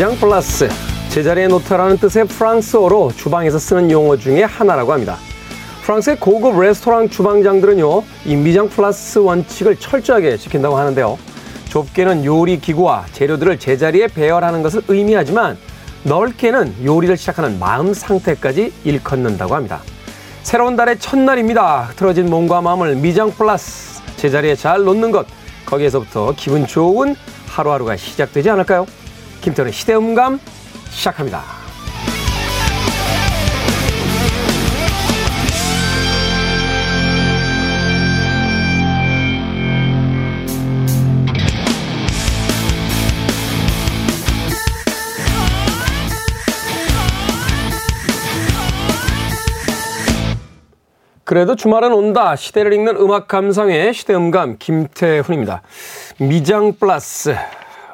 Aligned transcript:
미장 0.00 0.16
플러스 0.16 0.66
제자리에 1.10 1.46
놓다라는 1.48 1.98
뜻의 1.98 2.24
프랑스어로 2.24 3.12
주방에서 3.14 3.58
쓰는 3.58 3.90
용어 3.90 4.16
중에 4.16 4.44
하나라고 4.44 4.94
합니다. 4.94 5.18
프랑스의 5.82 6.16
고급 6.18 6.58
레스토랑 6.58 7.10
주방장들은요, 7.10 8.02
이 8.24 8.34
미장 8.34 8.70
플러스 8.70 9.18
원칙을 9.18 9.76
철저하게 9.76 10.38
지킨다고 10.38 10.78
하는데요. 10.78 11.18
좁게는 11.68 12.24
요리 12.24 12.60
기구와 12.60 13.04
재료들을 13.12 13.58
제자리에 13.58 14.06
배열하는 14.06 14.62
것을 14.62 14.80
의미하지만 14.88 15.58
넓게는 16.04 16.76
요리를 16.82 17.14
시작하는 17.18 17.58
마음 17.58 17.92
상태까지 17.92 18.72
일컫는다고 18.84 19.54
합니다. 19.54 19.82
새로운 20.42 20.76
달의 20.76 20.98
첫날입니다. 20.98 21.90
틀어진 21.96 22.30
몸과 22.30 22.62
마음을 22.62 22.94
미장 22.96 23.30
플러스 23.32 24.00
제자리에 24.16 24.56
잘 24.56 24.82
놓는 24.82 25.10
것 25.10 25.26
거기에서부터 25.66 26.32
기분 26.38 26.66
좋은 26.66 27.14
하루하루가 27.48 27.98
시작되지 27.98 28.48
않을까요? 28.48 28.86
김태훈의 29.40 29.72
시대음감 29.72 30.38
시작합니다. 30.90 31.60
그래도 51.30 51.54
주말은 51.54 51.92
온다. 51.92 52.34
시대를 52.34 52.72
읽는 52.72 52.96
음악 52.96 53.28
감상의 53.28 53.94
시대음감 53.94 54.56
김태훈입니다. 54.58 55.62
미장 56.18 56.72
플러스 56.72 57.36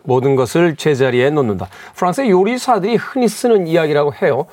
모든 0.06 0.36
것을 0.36 0.76
제자리에 0.76 1.30
놓는다. 1.30 1.68
프랑스의 1.94 2.30
요리사들이 2.30 2.96
흔히 2.96 3.28
쓰는 3.28 3.66
이야기라고 3.66 4.14
해요. 4.22 4.46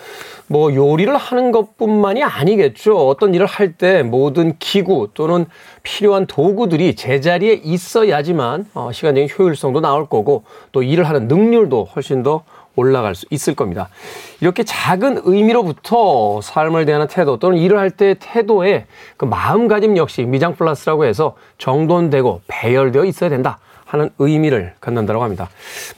뭐 0.48 0.74
요리를 0.74 1.16
하는 1.16 1.52
것뿐만이 1.52 2.22
아니겠죠. 2.24 3.08
어떤 3.08 3.34
일을 3.34 3.46
할 3.46 3.74
때 3.74 4.04
모든 4.04 4.56
기구 4.60 5.10
또는 5.14 5.46
필요한 5.82 6.28
도구들이 6.28 6.96
제자리에 6.96 7.54
있어야지만 7.64 8.68
어, 8.74 8.92
시간적인 8.92 9.30
효율성도 9.38 9.80
나올 9.80 10.08
거고 10.08 10.44
또 10.72 10.84
일을 10.84 11.06
하는 11.06 11.28
능률도 11.28 11.90
훨씬 11.96 12.22
더 12.24 12.44
올라갈 12.76 13.16
수 13.16 13.26
있을 13.30 13.56
겁니다. 13.56 13.90
이렇게 14.42 14.64
작은 14.64 15.22
의미로부터 15.24 16.42
삶을 16.42 16.86
대하는 16.86 17.08
태도 17.08 17.38
또는 17.38 17.58
일을 17.58 17.78
할때 17.78 18.16
태도의 18.20 18.86
그 19.18 19.26
마음가짐 19.26 19.98
역시 19.98 20.24
미장 20.24 20.56
플러스라고 20.56 21.06
해서 21.06 21.36
정돈되고 21.60 22.42
배열되어 22.48 23.06
있어야 23.06 23.30
된다. 23.30 23.60
하는 23.94 24.10
의미를 24.18 24.74
갖는다고 24.80 25.24
합니다. 25.24 25.50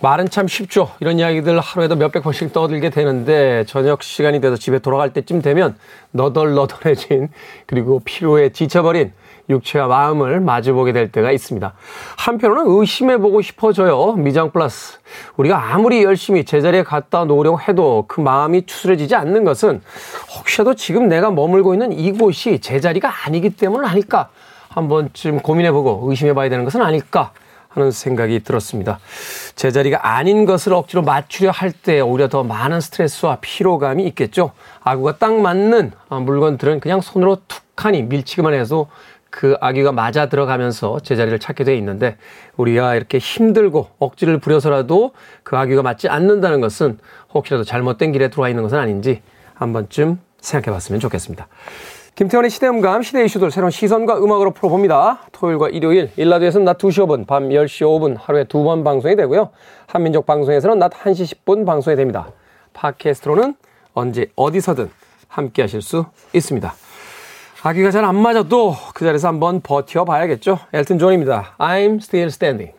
말은 0.01 0.29
참 0.29 0.49
쉽죠. 0.49 0.91
이런 0.99 1.17
이야기들 1.17 1.57
하루에도 1.61 1.95
몇백 1.95 2.23
번씩 2.23 2.51
떠들게 2.51 2.89
되는데 2.89 3.63
저녁 3.67 4.03
시간이 4.03 4.41
돼서 4.41 4.57
집에 4.57 4.79
돌아갈 4.79 5.13
때쯤 5.13 5.41
되면 5.41 5.77
너덜너덜해진 6.11 7.29
그리고 7.65 8.01
피로에 8.03 8.49
지쳐버린 8.49 9.13
육체와 9.47 9.87
마음을 9.87 10.41
마주보게 10.41 10.91
될 10.91 11.09
때가 11.09 11.31
있습니다. 11.31 11.71
한편으로는 12.17 12.79
의심해보고 12.79 13.41
싶어져요. 13.41 14.13
미장 14.13 14.51
플러스. 14.51 14.97
우리가 15.37 15.73
아무리 15.73 16.03
열심히 16.03 16.43
제자리에 16.43 16.83
갖다 16.83 17.23
놓으려고 17.23 17.61
해도 17.61 18.03
그 18.09 18.19
마음이 18.19 18.65
추스려지지 18.65 19.15
않는 19.15 19.45
것은 19.45 19.81
혹시라도 20.37 20.73
지금 20.73 21.07
내가 21.07 21.31
머물고 21.31 21.73
있는 21.73 21.93
이곳이 21.93 22.59
제자리가 22.59 23.09
아니기 23.25 23.51
때문 23.51 23.85
아닐까? 23.85 24.29
한 24.67 24.89
번쯤 24.89 25.39
고민해보고 25.39 26.09
의심해봐야 26.09 26.49
되는 26.49 26.65
것은 26.65 26.81
아닐까? 26.81 27.31
하는 27.75 27.91
생각이 27.91 28.43
들었습니다. 28.43 28.99
제자리가 29.55 30.15
아닌 30.15 30.45
것을 30.45 30.73
억지로 30.73 31.01
맞추려 31.03 31.51
할 31.51 31.71
때 31.75 31.99
오히려 31.99 32.29
더 32.29 32.43
많은 32.43 32.79
스트레스와 32.79 33.39
피로감이 33.41 34.05
있겠죠. 34.07 34.51
아구가 34.81 35.17
딱 35.17 35.35
맞는 35.39 35.91
물건들은 36.09 36.79
그냥 36.79 37.01
손으로 37.01 37.37
툭하니 37.47 38.03
밀치기만 38.03 38.53
해서 38.53 38.87
그 39.29 39.57
아기가 39.59 39.91
맞아 39.91 40.29
들어가면서 40.29 41.01
제자리를 41.01 41.37
찾게 41.39 41.65
돼 41.65 41.75
있는데 41.77 42.15
우리가 42.55 42.95
이렇게 42.95 43.17
힘들고 43.17 43.89
억지를 43.99 44.39
부려서라도 44.39 45.11
그 45.43 45.57
아귀가 45.57 45.81
맞지 45.81 46.07
않는다는 46.07 46.61
것은 46.61 46.97
혹시라도 47.33 47.65
잘못된 47.65 48.13
길에 48.13 48.29
들어와 48.29 48.47
있는 48.47 48.63
것은 48.63 48.77
아닌지 48.77 49.21
한 49.53 49.73
번쯤 49.73 50.19
생각해 50.39 50.73
봤으면 50.73 51.01
좋겠습니다. 51.01 51.47
김태원의 52.15 52.49
시대음감, 52.49 53.01
시대 53.03 53.25
이슈들 53.25 53.51
새로운 53.51 53.71
시선과 53.71 54.19
음악으로 54.19 54.51
풀어봅니다. 54.51 55.19
토요일과 55.33 55.67
일요일, 55.69 56.09
1라디오에서는 56.15 56.63
낮 56.63 56.77
2시 56.77 57.05
5분, 57.05 57.27
밤 57.27 57.49
10시 57.49 57.81
5분 57.85 58.15
하루에 58.17 58.45
두 58.45 58.63
번 58.63 58.85
방송이 58.85 59.17
되고요. 59.17 59.49
한민족 59.87 60.25
방송에서는 60.25 60.79
낮 60.79 60.91
1시 60.91 61.43
10분 61.43 61.65
방송이 61.65 61.97
됩니다. 61.97 62.29
팟캐스트로는 62.73 63.55
언제 63.93 64.27
어디서든 64.37 64.89
함께 65.27 65.63
하실 65.63 65.81
수 65.81 66.05
있습니다. 66.33 66.73
아기가 67.63 67.91
잘 67.91 68.05
안 68.05 68.15
맞아도 68.15 68.75
그 68.93 69.03
자리에서 69.03 69.27
한번 69.27 69.59
버텨봐야겠죠. 69.59 70.59
엘튼 70.71 70.97
존입니다. 70.99 71.55
I'm 71.57 71.97
still 71.97 72.27
standing. 72.27 72.73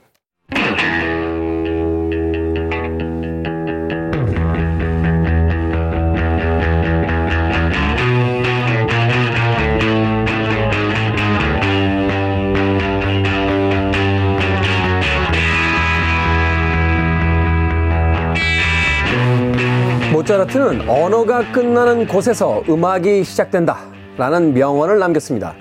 모차르트는 20.36 20.88
언어가 20.88 21.50
끝나는 21.50 22.06
곳에서 22.06 22.62
음악이 22.68 23.24
시작된다 23.24 23.78
라는 24.18 24.52
명언을 24.52 24.98
남겼습니다. 24.98 25.54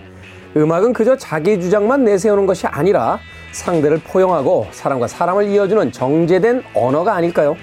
음악은 0.55 0.93
그저 0.93 1.15
자기 1.15 1.59
주장만 1.59 2.03
내세우는 2.03 2.45
것이 2.45 2.67
아니라 2.67 3.19
상대를 3.53 3.99
포용하고 3.99 4.67
사람과 4.71 5.07
사람을 5.07 5.47
이어주는 5.49 5.91
정제된 5.91 6.63
언어가 6.73 7.13
아닐까요? 7.13 7.55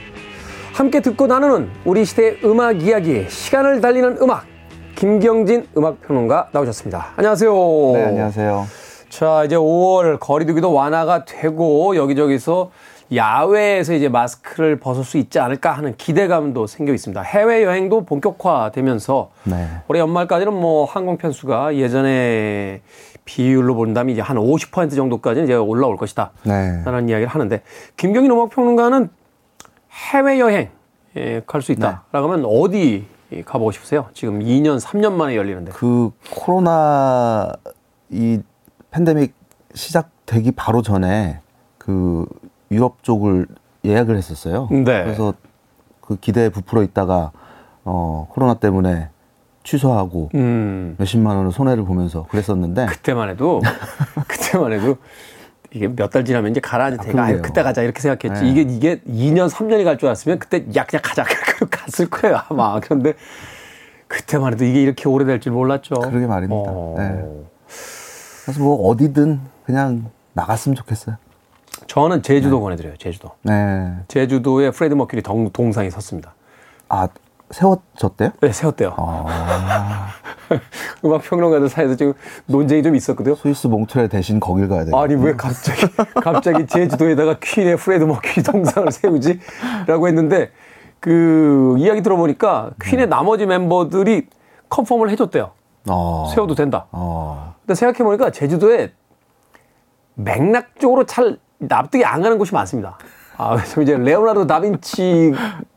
함께 0.73 1.01
듣고 1.01 1.27
나누는 1.27 1.69
우리 1.85 2.05
시대의 2.05 2.39
음악 2.45 2.83
이야기, 2.83 3.27
시간을 3.29 3.81
달리는 3.81 4.17
음악, 4.23 4.47
김경진 4.95 5.67
음악평론가 5.77 6.49
나오셨습니다. 6.53 7.09
안녕하세요. 7.17 7.53
네, 7.95 8.05
안녕하세요. 8.05 8.67
자, 9.11 9.45
이제 9.45 9.57
5월 9.57 10.19
거리두기도 10.19 10.73
완화가 10.73 11.27
되고 11.27 11.95
여기저기서 11.97 12.71
야외에서 13.15 13.95
이제 13.95 14.09
마스크를 14.09 14.79
벗을 14.79 15.05
수 15.05 15.19
있지 15.19 15.39
않을까 15.39 15.73
하는 15.73 15.97
기대감도 15.97 16.67
생겨 16.67 16.93
있습니다. 16.93 17.21
해외 17.23 17.63
여행도 17.65 18.05
본격화되면서 18.05 19.31
네. 19.45 19.69
올해 19.89 20.01
연말까지는 20.01 20.53
뭐 20.53 20.85
항공 20.85 21.19
편 21.19 21.33
수가 21.33 21.77
예전에 21.77 22.81
비율로 23.25 23.75
본다면 23.75 24.13
이제 24.13 24.21
한 24.21 24.37
50% 24.37 24.97
정도까지는 24.97 25.45
이제 25.47 25.55
올라올 25.55 25.97
것이다. 25.97 26.33
네. 26.45 26.83
라는 26.85 27.09
이야기를 27.09 27.29
하는데 27.29 27.63
김경인 27.97 28.31
음악 28.31 28.51
평론가는 28.51 29.09
해외 30.13 30.41
여행 30.41 30.71
갈수 31.47 31.73
있다. 31.73 32.05
라고 32.13 32.31
하면 32.31 32.47
어디 32.47 33.07
가보고 33.45 33.73
싶으세요? 33.73 34.07
지금 34.15 34.41
2년, 34.41 34.81
3년 34.81 35.13
만에 35.13 35.37
열리는데. 35.37 35.73
그 35.73 36.11
코로나 36.31 37.53
이 38.11 38.41
팬데믹 38.91 39.35
시작되기 39.75 40.53
바로 40.53 40.83
전에 40.83 41.41
그 41.79 42.27
유럽 42.73 43.03
쪽을 43.03 43.47
예약을 43.85 44.17
했었어요. 44.17 44.69
네. 44.71 44.85
그래서 44.85 45.35
그 46.01 46.17
기대에 46.17 46.49
부풀어 46.49 46.83
있다가 46.83 47.33
어 47.85 48.29
코로나 48.31 48.55
때문에 48.55 49.09
취소하고 49.65 50.31
음. 50.35 50.97
몇십만 50.99 51.37
원을 51.37 51.53
손해를 51.53 51.85
보면서 51.85 52.27
그랬었는데 52.29 52.87
그때만 52.87 53.29
해도 53.31 53.61
그때만 54.27 54.73
해도 54.73 54.97
이게 55.73 55.89
몇 55.89 56.11
달 56.11 56.25
지나면 56.25 56.51
이제 56.51 56.61
가라앉을 56.61 56.99
테니까 56.99 57.23
아, 57.23 57.29
아 57.29 57.41
그때 57.41 57.63
가자 57.63 57.83
이렇게 57.83 58.01
생각했지 58.01 58.43
네. 58.45 58.51
이게 58.51 58.61
이게 58.63 59.01
2년 59.09 59.49
3년이 59.49 59.85
갈 59.85 59.97
줄 59.99 60.09
알았으면 60.09 60.39
그때 60.39 60.67
야 60.77 60.85
그냥 60.85 61.01
가자 61.03 61.25
갔을 61.71 62.11
거예요 62.11 62.41
아마 62.49 62.79
그런데 62.81 63.15
그때만 64.09 64.53
해도 64.53 64.65
이게 64.65 64.83
이렇게 64.83 65.09
오래될 65.09 65.41
줄 65.41 65.53
몰랐죠. 65.53 65.95
그러게 65.95 66.27
말입니다. 66.27 66.71
어. 66.71 66.95
네. 66.99 67.25
그래서 68.45 68.61
뭐 68.61 68.89
어디든 68.89 69.41
그냥 69.65 70.11
나갔으면 70.35 70.75
좋겠어요. 70.77 71.17
저는 71.93 72.23
제주도 72.23 72.57
네. 72.57 72.63
권해드려요. 72.63 72.97
제주도. 72.97 73.33
네. 73.43 73.93
제주도에 74.09 74.71
프레드 74.71 74.95
머큐리 74.95 75.21
동, 75.21 75.51
동상이 75.51 75.91
섰습니다. 75.91 76.33
아 76.89 77.07
세워졌대요? 77.51 78.31
네, 78.41 78.51
세웠대요. 78.51 78.95
아... 78.97 80.09
음악 81.05 81.21
평론가들 81.21 81.69
사이에서 81.69 81.97
지금 81.97 82.15
논쟁이 82.47 82.83
좀 82.83 82.97
있었거든요. 82.97 83.35
스위스 83.35 83.67
몽트레 83.67 84.09
대신 84.09 84.41
거길 84.41 84.69
가야 84.69 84.87
돼요. 84.87 84.97
아니 84.97 85.15
왜 85.17 85.35
갑자기 85.35 85.87
갑자기 86.15 86.67
제주도에다가 86.67 87.37
퀸의 87.43 87.77
프레드 87.77 88.05
머큐리 88.05 88.43
동상을 88.43 88.91
세우지?라고 88.91 90.09
했는데 90.09 90.51
그 90.99 91.77
이야기 91.77 92.01
들어보니까 92.01 92.71
퀸의 92.83 93.05
네. 93.05 93.11
나머지 93.11 93.45
멤버들이 93.45 94.29
confirm을 94.71 95.11
해줬대요. 95.11 95.51
어... 95.91 96.31
세워도 96.33 96.55
된다. 96.55 96.87
어... 96.91 97.55
근데 97.61 97.75
생각해보니까 97.75 98.31
제주도에 98.31 98.95
맥락적으로 100.15 101.05
잘 101.05 101.37
납득이 101.69 102.05
안 102.05 102.23
가는 102.23 102.39
곳이 102.39 102.53
많습니다. 102.55 102.99
아, 103.37 103.57
그래서 103.57 103.81
이제 103.83 103.97
레오나르도 103.97 104.47
다빈치 104.47 105.33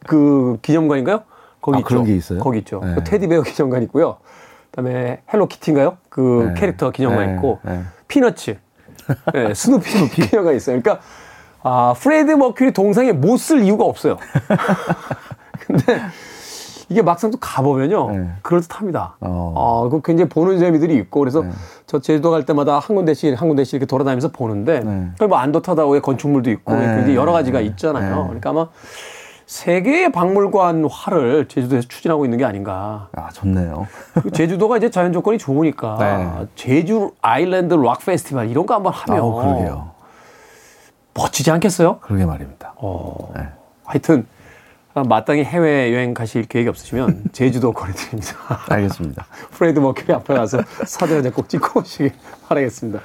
그 0.05 0.57
기념관인가요? 0.61 1.23
거기 1.61 1.77
아, 1.77 1.79
있죠. 1.79 1.87
그런 1.87 2.03
게 2.05 2.15
있어요? 2.15 2.39
거기 2.39 2.59
있죠. 2.59 2.81
네. 2.83 2.95
그 2.95 3.03
테디베어 3.03 3.41
기념관 3.43 3.83
있고요. 3.83 4.17
그다음에 4.71 5.21
헬로키티인가요? 5.33 5.97
그 6.09 6.51
네. 6.53 6.59
캐릭터 6.59 6.91
기념관 6.91 7.27
네. 7.27 7.35
있고 7.35 7.59
네. 7.63 7.81
피너츠, 8.07 8.57
네, 9.33 9.53
스누피 9.53 10.09
기념관 10.27 10.55
있어요. 10.55 10.79
그러니까 10.81 11.03
아 11.63 11.93
프레드 11.97 12.31
머큐리 12.31 12.71
동상에 12.73 13.11
못 13.11 13.37
설 13.37 13.61
이유가 13.63 13.85
없어요. 13.85 14.17
근데 15.65 16.01
이게 16.89 17.01
막상 17.01 17.31
또 17.31 17.37
가보면요. 17.39 18.11
네. 18.11 18.29
그럴듯합니다. 18.41 19.15
어. 19.21 19.85
아, 19.87 19.89
그 19.89 20.01
굉장히 20.03 20.29
보는 20.29 20.59
재미들이 20.59 20.95
있고 20.97 21.19
그래서 21.19 21.43
저 21.87 21.99
제주도 21.99 22.31
갈 22.31 22.45
때마다 22.45 22.79
한 22.79 22.95
군데씩 22.95 23.39
한 23.39 23.47
군데씩 23.47 23.75
이렇게 23.75 23.85
돌아다니면서 23.85 24.29
보는데 24.29 24.81
네. 24.81 25.09
그 25.17 25.26
뭐 25.26 25.37
안도 25.37 25.60
타다오의 25.60 26.01
건축물도 26.01 26.51
있고 26.51 26.73
네. 26.75 26.85
굉장히 26.95 27.15
여러 27.15 27.31
가지가 27.31 27.59
네. 27.59 27.65
있잖아요. 27.65 28.15
네. 28.15 28.23
그러니까 28.25 28.49
아마 28.51 28.67
세계의 29.47 30.11
박물관 30.11 30.85
화를 30.89 31.47
제주도에서 31.47 31.87
추진하고 31.87 32.25
있는 32.25 32.37
게 32.37 32.45
아닌가. 32.45 33.09
아, 33.15 33.29
좋네요. 33.29 33.87
그리고 34.13 34.31
제주도가 34.31 34.77
이제 34.77 34.89
자연 34.89 35.13
조건이 35.13 35.37
좋으니까 35.37 35.97
네. 35.99 36.47
제주 36.55 37.11
Island 37.21 37.73
Rock 37.75 38.03
페스티벌 38.05 38.49
이런 38.49 38.65
거 38.65 38.73
한번 38.73 38.93
하면 38.93 39.19
아, 39.19 39.35
그러게요. 39.35 39.91
멋지지 41.13 41.51
않겠어요? 41.51 41.99
그러게 42.01 42.25
말입니다. 42.25 42.73
어, 42.77 43.31
네. 43.35 43.47
하여튼 43.85 44.25
아, 44.31 44.34
마땅히 45.03 45.43
해외 45.43 45.93
여행 45.93 46.13
가실 46.13 46.45
계획이 46.45 46.69
없으시면 46.69 47.25
제주도 47.33 47.71
거래드립니다. 47.73 48.35
알겠습니다. 48.69 49.25
프레드 49.51 49.79
머큐리 49.79 50.13
앞에 50.13 50.33
가서 50.33 50.59
사진 50.85 51.17
한장 51.17 51.33
꼭 51.33 51.49
찍고 51.49 51.81
오시길 51.81 52.11
바라겠습니다. 52.47 52.99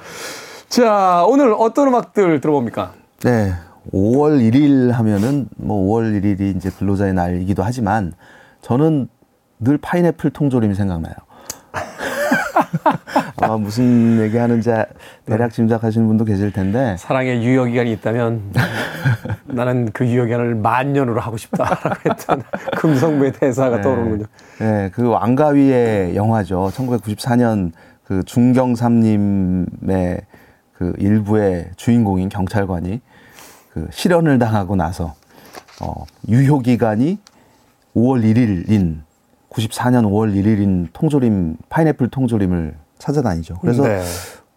자, 0.69 1.25
오늘 1.27 1.53
어떤 1.57 1.89
음악들 1.89 2.39
들어봅니까? 2.39 2.93
네. 3.23 3.53
5월 3.91 4.39
1일 4.39 4.91
하면은 4.91 5.49
뭐 5.57 5.89
5월 5.89 6.21
1일이 6.21 6.55
이제 6.55 6.69
근로자의 6.69 7.13
날이기도 7.13 7.63
하지만 7.63 8.13
저는 8.61 9.09
늘 9.59 9.77
파인애플 9.77 10.29
통조림이 10.29 10.75
생각나요. 10.75 11.13
아마 13.37 13.57
무슨 13.57 14.19
얘기 14.21 14.37
하는지 14.37 14.71
대략 15.25 15.51
짐작하시는 15.51 16.07
분도 16.07 16.25
계실 16.25 16.51
텐데 16.51 16.95
사랑의 16.97 17.43
유효 17.43 17.65
기간이 17.65 17.91
있다면 17.93 18.53
나는 19.45 19.91
그 19.91 20.05
유효 20.05 20.25
기간을 20.25 20.55
만 20.55 20.93
년으로 20.93 21.19
하고 21.19 21.37
싶다라고 21.37 22.09
했던 22.09 22.43
금성부의 22.77 23.33
대사가 23.33 23.81
떠오르는군요. 23.81 24.25
네, 24.59 24.89
그 24.93 25.07
왕가위의 25.07 26.15
영화죠. 26.15 26.71
1994년 26.73 27.71
그 28.03 28.23
중경삼님의 28.23 30.21
그 30.73 30.93
일부의 30.97 31.71
주인공인 31.75 32.29
경찰관이 32.29 33.01
그 33.73 33.87
실현을 33.91 34.39
당하고 34.39 34.75
나서 34.75 35.15
어, 35.81 36.05
유효 36.27 36.59
기간이 36.59 37.19
5월 37.95 38.23
1일인 38.23 39.01
94년 39.51 40.05
5월 40.05 40.33
1일인 40.33 40.87
통조림 40.93 41.57
파인애플 41.69 42.09
통조림을 42.09 42.75
찾아다니죠. 42.97 43.57
그래서 43.61 43.83
네. 43.83 44.01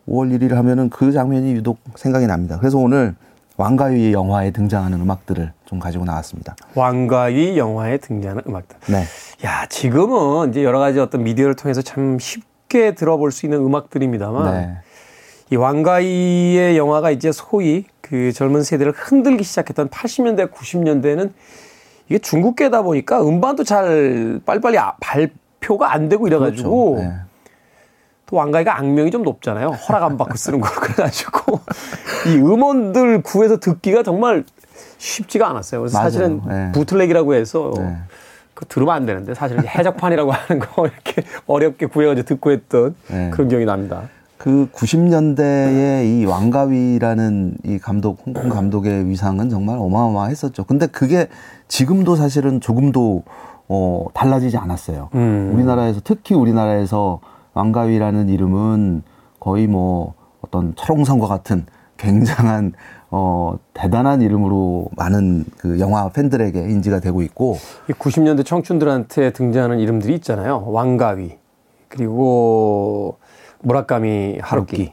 5월 0.09 0.39
1일 0.39 0.55
하면은 0.55 0.89
그 0.89 1.13
장면이 1.13 1.53
유독 1.53 1.79
생각이 1.97 2.27
납니다. 2.27 2.59
그래서 2.59 2.79
오늘 2.79 3.15
왕가위 3.57 4.13
영화에 4.13 4.51
등장하는 4.51 5.01
음악들을 5.01 5.53
좀 5.65 5.79
가지고 5.79 6.05
나왔습니다. 6.05 6.57
왕가위 6.75 7.57
영화에 7.57 7.99
등장하는 7.99 8.43
음악들. 8.47 8.77
네. 8.89 9.05
야, 9.45 9.67
지금은 9.67 10.51
이제 10.51 10.65
여러 10.65 10.79
가지 10.79 10.99
어떤 10.99 11.23
미디어를 11.23 11.55
통해서 11.55 11.81
참 11.81 12.19
쉽게 12.19 12.95
들어볼 12.95 13.31
수 13.31 13.47
있는 13.47 13.59
음악들입니다만 13.61 14.55
네. 14.55 14.77
이 15.51 15.57
왕가위의 15.57 16.77
영화가 16.77 17.11
이제 17.11 17.31
소위 17.33 17.85
그 18.01 18.33
젊은 18.33 18.63
세대를 18.63 18.93
흔들기 18.93 19.45
시작했던 19.45 19.89
80년대, 19.89 20.51
90년대는 20.51 21.33
이게 22.09 22.19
중국계다 22.19 22.83
보니까 22.83 23.23
음반도 23.23 23.65
잘 23.65 24.41
빨리빨리 24.45 24.79
아- 24.79 24.95
발표가 25.01 25.93
안 25.93 26.09
되고 26.09 26.27
이래가지고 26.27 26.95
그렇죠. 26.97 27.09
네. 27.09 27.17
또 28.27 28.37
왕가위가 28.37 28.79
악명이 28.79 29.11
좀 29.11 29.23
높잖아요. 29.23 29.69
허락 29.71 30.03
안 30.05 30.17
받고 30.17 30.37
쓰는 30.37 30.61
거 30.61 30.69
그래가지고 30.81 31.61
이 32.29 32.37
음원들 32.39 33.23
구해서 33.23 33.59
듣기가 33.59 34.03
정말 34.03 34.45
쉽지가 34.99 35.49
않았어요. 35.51 35.81
그래서 35.83 35.99
맞아요. 35.99 36.11
사실은 36.11 36.41
네. 36.47 36.73
부틀렉이라고 36.73 37.35
해서 37.35 37.73
네. 37.77 37.97
그 38.55 38.67
들으면 38.67 38.95
안 38.95 39.07
되는데 39.07 39.35
사실은 39.35 39.67
해적판이라고 39.67 40.31
하는 40.33 40.59
거 40.61 40.87
이렇게 40.87 41.23
어렵게 41.47 41.87
구해가지고 41.87 42.27
듣고 42.27 42.51
했던 42.53 42.95
네. 43.09 43.31
그런 43.31 43.49
기억이 43.49 43.65
납니다. 43.65 44.03
그 44.45 44.69
90년대에 44.73 46.05
이 46.05 46.27
왕가위라는 46.27 47.57
이 47.65 47.79
감독, 47.79 48.19
홍콩 48.27 48.51
감독의 48.51 49.09
위상은 49.09 49.49
정말 49.49 49.79
어마어마했었죠. 49.79 50.65
근데 50.65 50.87
그게 50.87 51.29
지금도 51.69 52.15
사실은 52.15 52.61
조금도 52.61 53.23
어, 53.69 54.07
달라지지 54.13 54.59
않았어요. 54.59 55.09
음. 55.15 55.51
우리나라에서, 55.55 56.03
특히 56.05 56.35
우리나라에서 56.35 57.21
왕가위라는 57.55 58.29
이름은 58.29 59.03
거의 59.41 59.67
뭐 59.67 60.13
어떤 60.43 60.75
철옹성과 60.77 61.27
같은 61.27 61.65
굉장한 61.97 62.75
어, 63.11 63.57
대단한 63.73 64.21
이름으로 64.21 64.91
많은 64.95 65.47
그 65.57 65.81
영화 65.81 66.11
팬들에게 66.11 66.61
인지가 66.61 67.01
되고 67.01 67.23
있고 67.23 67.57
이 67.89 67.95
90년대 67.95 68.45
청춘들한테 68.45 69.33
등장하는 69.33 69.79
이름들이 69.79 70.13
있잖아요. 70.17 70.65
왕가위 70.67 71.39
그리고 71.89 73.17
무라카미 73.65 74.39
하루키, 74.41 74.93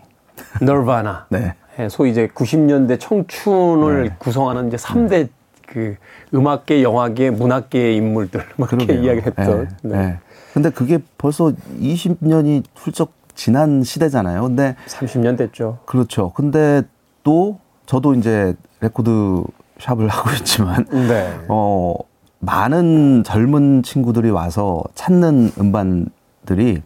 널바나. 0.62 1.28
네. 1.30 1.54
예, 1.80 1.90
소위 1.90 2.12
이제 2.12 2.28
90년대 2.28 3.00
청춘을 3.00 4.16
구성하는 4.18 4.68
이제 4.68 4.78
3대 4.78 5.30
그 5.68 5.96
음악계, 6.34 6.84
영화계, 6.84 7.30
문학계의 7.32 7.96
인물들 7.96 8.44
막 8.58 8.72
이렇게 8.74 8.88
그러게요. 8.88 9.06
이야기했던. 9.06 9.70
네, 9.84 9.90
네. 9.90 9.98
네. 9.98 10.20
근데 10.54 10.70
그게 10.70 11.00
벌써 11.18 11.54
20년이 11.80 12.64
훌쩍 12.76 13.14
지난 13.36 13.84
시대잖아요. 13.84 14.42
근데 14.44 14.76
30년 14.88 15.38
됐죠. 15.38 15.80
그렇죠. 15.86 16.32
근데 16.36 16.84
또 17.24 17.60
저도 17.86 18.16
이제 18.16 18.54
레코드 18.82 19.44
샵을 19.80 20.08
하고 20.10 20.30
있지만 20.32 20.86
네. 20.92 21.40
어 21.48 21.96
많은 22.40 23.24
젊은 23.24 23.82
친구들이 23.84 24.30
와서 24.30 24.84
찾는 24.96 25.52
음반들이 25.58 26.82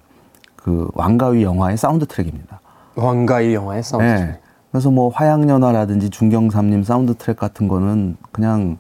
그 0.65 0.89
왕가위 0.95 1.43
영화의 1.43 1.77
사운드 1.77 2.07
트랙입니다. 2.07 2.59
왕가위 2.95 3.53
영화의 3.53 3.83
사운드. 3.83 4.03
네. 4.03 4.39
그래서 4.71 4.89
뭐 4.89 5.09
화양연화라든지 5.09 6.09
중경삼림 6.09 6.83
사운드 6.83 7.13
트랙 7.13 7.37
같은 7.37 7.67
거는 7.67 8.17
그냥 8.31 8.79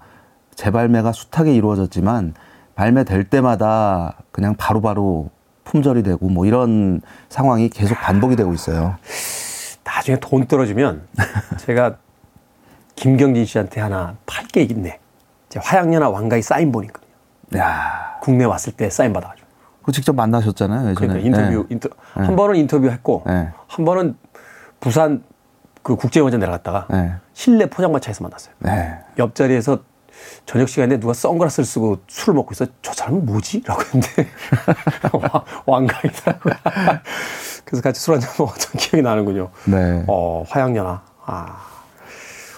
재발매가 0.55 1.11
숱하게 1.11 1.53
이루어졌지만 1.53 2.33
발매될 2.73 3.25
때마다 3.25 4.15
그냥 4.31 4.55
바로 4.57 4.81
바로 4.81 5.29
품절이 5.63 6.01
되고 6.01 6.27
뭐 6.27 6.47
이런 6.47 7.01
상황이 7.29 7.69
계속 7.69 7.93
반복이 7.99 8.35
되고 8.35 8.51
있어요. 8.51 8.95
나중에 9.83 10.19
돈 10.19 10.47
떨어지면 10.47 11.03
제가 11.59 11.97
김경진 12.95 13.45
씨한테 13.45 13.79
하나 13.79 14.15
팔 14.25 14.47
게 14.47 14.63
있네. 14.63 14.99
제 15.49 15.59
화양연화 15.61 16.09
왕가위 16.09 16.41
사인 16.41 16.71
본이거든요. 16.71 17.11
야, 17.57 18.17
국내 18.23 18.43
왔을 18.43 18.73
때 18.73 18.89
사인 18.89 19.13
받아가지고. 19.13 19.44
그 19.85 19.91
직접 19.91 20.15
만나셨잖아요. 20.15 20.89
예전에. 20.89 20.95
그러니까 20.95 21.19
인터뷰, 21.27 21.59
네. 21.61 21.65
인터, 21.69 21.89
한 22.13 22.35
번은 22.35 22.55
인터뷰했고, 22.55 23.23
네. 23.27 23.49
한 23.67 23.85
번은 23.85 24.17
부산 24.79 25.23
그 25.83 25.95
국제영화제 25.95 26.37
내려갔다가 26.37 26.87
네. 26.89 27.13
실내 27.33 27.67
포장마차에서 27.69 28.23
만났어요. 28.23 28.55
네. 28.59 28.97
옆자리에서 29.19 29.77
저녁 30.47 30.69
시간에 30.69 30.99
누가 30.99 31.13
선글라스를 31.13 31.65
쓰고 31.65 31.99
술을 32.07 32.33
먹고 32.33 32.49
있어. 32.53 32.65
저 32.81 32.93
사람은 32.93 33.25
뭐지? 33.27 33.61
라고 33.65 33.81
했는데 33.83 34.27
와- 35.13 35.43
왕가이더라고요. 35.67 36.53
그래서 37.63 37.83
같이 37.83 38.01
술 38.01 38.15
한잔 38.15 38.31
먹었던 38.39 38.71
기억이 38.79 39.03
나는군요. 39.03 39.49
네. 39.65 40.03
어, 40.07 40.43
화양연화. 40.47 41.01
아. 41.27 41.57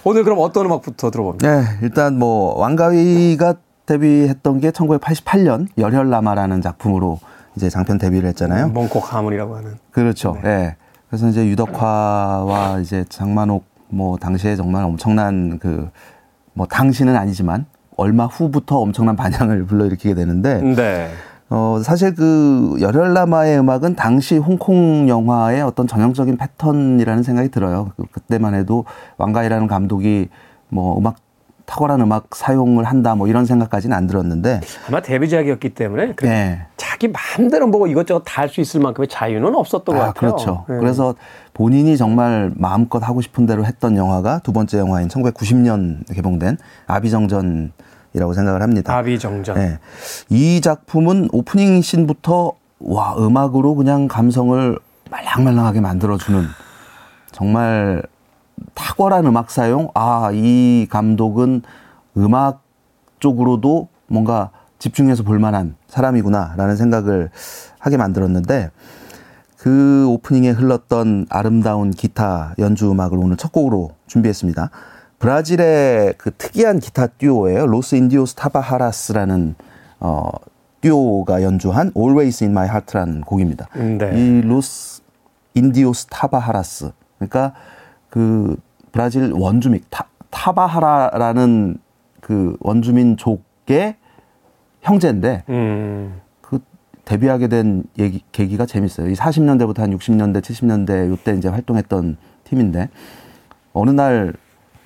오늘 0.06 0.24
그럼 0.24 0.38
어떤 0.40 0.66
음악부터 0.68 1.12
들어봅니까? 1.12 1.46
네, 1.62 1.66
일단 1.82 2.18
뭐 2.18 2.58
왕가위가 2.60 3.56
데뷔했던 3.88 4.60
게 4.60 4.70
1988년 4.70 5.68
열혈남아라는 5.78 6.62
작품으로 6.62 7.20
이제 7.56 7.70
장편 7.70 7.98
데뷔를 7.98 8.30
했잖아요. 8.30 8.70
몽코 8.70 9.02
가문이라고 9.02 9.56
하는. 9.56 9.78
그렇죠. 9.90 10.38
예. 10.46 10.76
그래서 11.10 11.28
이제 11.28 11.48
유덕화와 11.48 12.80
이제 12.82 13.04
장만옥 13.10 13.66
뭐 13.90 14.18
당시에 14.18 14.56
정말 14.56 14.84
엄청난 14.84 15.58
그 15.58 15.90
뭐 16.58 16.66
당시는 16.66 17.16
아니지만 17.16 17.68
얼마 17.96 18.26
후부터 18.26 18.80
엄청난 18.80 19.16
반향을 19.16 19.66
불러일으키게 19.66 20.16
되는데 20.16 20.60
네. 20.62 21.10
어 21.50 21.80
사실 21.84 22.14
그 22.16 22.76
열혈남아의 22.82 23.60
음악은 23.60 23.96
당시 23.96 24.38
홍콩 24.38 25.08
영화의 25.08 25.62
어떤 25.62 25.88
전형적인 25.88 26.36
패턴이라는 26.38 27.24
생각이 27.24 27.50
들어요. 27.50 27.92
그, 27.96 28.04
그때만 28.12 28.56
해도 28.56 28.86
왕가이라는 29.18 29.68
감독이 29.68 30.30
뭐 30.70 30.98
음악 30.98 31.16
탁월한 31.68 32.02
음악 32.02 32.34
사용을 32.34 32.86
한다 32.86 33.14
뭐 33.14 33.28
이런 33.28 33.46
생각까지는 33.46 33.96
안 33.96 34.08
들었는데 34.08 34.62
아마 34.88 35.02
데뷔작이었기 35.02 35.70
때문에 35.76 36.14
그 36.16 36.26
네. 36.26 36.66
자기 36.78 37.10
마음대로 37.10 37.68
뭐 37.68 37.86
이것저것 37.88 38.24
다 38.26 38.42
할 38.42 38.50
수 38.50 38.62
있을 38.62 38.80
만큼의 38.80 39.10
자유는 39.10 39.54
없었던 39.54 39.96
아, 39.96 40.00
것 40.00 40.06
같아요. 40.06 40.32
그렇죠. 40.32 40.66
네. 40.70 40.78
그래서 40.80 41.14
본인이 41.54 41.98
정말 41.98 42.52
마음껏 42.56 43.06
하고 43.08 43.20
싶은 43.22 43.46
대로 43.46 43.66
했던 43.66 43.98
영화가 43.98 44.40
두 44.40 44.54
번째 44.54 44.80
영화인 44.80 45.10
1990년 45.10 46.12
개봉된 46.16 46.58
아비정전 46.88 47.74
이라고 48.14 48.34
생각을 48.34 48.62
합니다. 48.62 48.96
아비정전. 48.96 49.56
네. 49.56 49.78
이 50.30 50.62
작품은 50.62 51.30
오프닝 51.34 51.82
씬부터 51.82 52.54
와 52.80 53.16
음악으로 53.18 53.76
그냥 53.76 54.08
감성을 54.08 54.80
말랑말랑하게 55.12 55.82
만들어주는 55.82 56.46
정말 57.32 58.02
탁월한 58.74 59.26
음악 59.26 59.52
사용. 59.52 59.90
아, 59.94 60.30
이 60.34 60.88
감독은 60.90 61.62
음악 62.18 62.64
쪽으로도 63.20 63.88
뭔가 64.08 64.52
집중해서 64.80 65.24
볼 65.24 65.40
만한 65.40 65.76
사람이구나라는 65.88 66.76
생각을 66.76 67.30
하게 67.80 67.98
만들었는데 67.98 68.72
그 69.58 70.08
오프닝에 70.08 70.52
흘렀던 70.52 71.28
아름다운 71.30 71.92
기타 71.92 72.54
연주 72.60 72.92
음악을 72.92 73.18
오늘 73.18 73.38
첫 73.38 73.52
곡으로 73.52 73.92
준비했습니다. 74.06 74.70
브라질의 75.20 76.14
그 76.18 76.32
특이한 76.32 76.80
기타 76.80 77.08
듀오예요. 77.08 77.66
로스 77.66 77.96
인디오스 77.96 78.36
타바하라스라는 78.36 79.56
어 80.00 80.30
듀오가 80.82 81.42
연주한 81.42 81.92
Always 81.98 82.44
in 82.44 82.52
My 82.52 82.68
Heart라는 82.68 83.22
곡입니다. 83.22 83.68
네. 83.74 84.12
이 84.16 84.42
로스 84.42 85.02
인디오스 85.56 86.06
타바하라스 86.08 86.92
그러니까 87.18 87.54
그 88.10 88.58
브라질 88.92 89.32
원주민 89.34 89.82
타, 89.90 90.08
타바하라라는 90.30 91.78
그 92.22 92.56
원주민족의 92.60 93.96
형제인데 94.82 95.44
음. 95.50 96.22
그 96.42 96.60
데뷔하게 97.06 97.48
된 97.48 97.84
얘기, 98.00 98.22
계기가 98.32 98.66
재밌어요. 98.66 99.10
이 99.10 99.14
40년대부터 99.14 99.80
한 99.80 99.98
60년대, 99.98 100.42
70년대 100.42 101.10
요때 101.10 101.34
이제 101.36 101.48
활동했던 101.50 102.18
팀인데 102.44 102.90
어느 103.74 103.92
날 103.92 104.34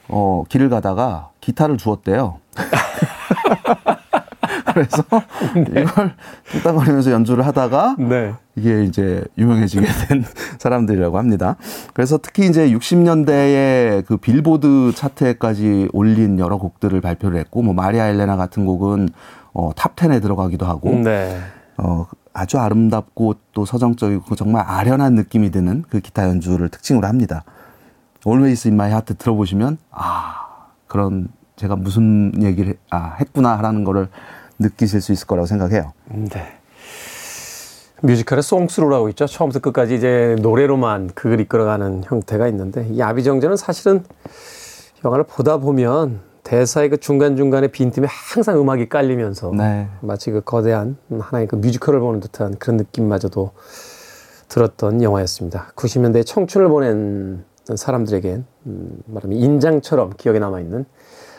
어, 0.08 0.44
길을 0.50 0.70
가다가 0.70 1.30
기타를 1.40 1.78
주었대요. 1.78 2.40
그래서 4.74 5.04
네. 5.56 5.82
이걸 5.82 6.14
뚝딱거리면서 6.52 7.12
연주를 7.12 7.46
하다가 7.46 7.96
네. 8.00 8.34
이게 8.56 8.84
이제 8.84 9.24
유명해지게 9.38 9.86
된 10.08 10.24
사람들이라고 10.60 11.18
합니다. 11.18 11.56
그래서 11.94 12.18
특히 12.18 12.48
이제 12.48 12.70
60년대에 12.70 14.06
그 14.06 14.18
빌보드 14.18 14.94
차트에까지 14.96 15.90
올린 15.94 16.40
여러 16.40 16.58
곡들을 16.58 17.00
발표를 17.02 17.40
했고 17.40 17.62
뭐 17.62 17.74
마리아 17.74 18.08
엘레나 18.08 18.36
같은 18.36 18.66
곡은 18.66 19.10
어, 19.54 19.72
탑 19.76 19.96
10에 19.96 20.22
들어가기도 20.22 20.66
하고 20.66 20.92
네. 20.92 21.38
어, 21.78 22.08
아주 22.34 22.58
아름답고 22.58 23.36
또 23.54 23.66
서정적이고 23.66 24.36
정말 24.36 24.64
아련한 24.66 25.16
느낌이 25.16 25.52
드는 25.52 25.84
그 25.90 26.00
기타 26.00 26.28
연주를 26.28 26.70
특징으로 26.70 27.08
합니다. 27.08 27.44
Always 28.26 28.68
in 28.68 28.76
my 28.76 28.90
heart 28.90 29.16
들어보시면 29.16 29.78
아 29.92 30.68
그런 30.88 31.30
제가 31.56 31.76
무슨 31.76 32.32
얘기를 32.42 32.76
아 32.90 33.16
했구나라는 33.20 33.84
거를 33.84 34.08
느끼실 34.62 35.02
수 35.02 35.12
있을 35.12 35.28
거라고 35.28 35.46
생각해요. 35.46 35.94
네. 36.10 36.58
뮤지컬의 38.04 38.42
송스루라고 38.42 39.10
있죠. 39.10 39.28
처음부터 39.28 39.60
끝까지 39.60 39.96
이제 39.96 40.36
노래로만 40.42 41.12
그걸 41.14 41.40
이끌어가는 41.40 42.04
형태가 42.06 42.48
있는데 42.48 42.88
이 42.90 43.02
아비정전은 43.02 43.58
사실은 43.58 44.04
영화를 45.06 45.26
보다 45.26 45.58
보면 45.58 46.22
대사의 46.44 46.90
그 46.90 46.98
중간중간에 46.98 47.68
빈틈에 47.68 48.08
항상 48.10 48.60
음악이 48.60 48.90
깔리면서 48.90 49.52
네. 49.56 49.88
마치 50.02 50.32
그 50.32 50.42
거대한 50.42 50.98
하나의 51.12 51.48
그 51.48 51.56
뮤지컬을 51.56 52.00
보는 52.00 52.20
듯한 52.20 52.56
그런 52.58 52.78
느낌마저도 52.78 53.52
들었던 54.48 55.04
영화였습니다. 55.04 55.72
90년대 55.76 56.26
청춘을 56.26 56.68
보낸 56.68 57.46
사람들에겐 57.74 58.46
음, 58.66 59.02
말하면 59.06 59.38
인장처럼 59.38 60.14
기억에 60.18 60.40
남아있는 60.40 60.86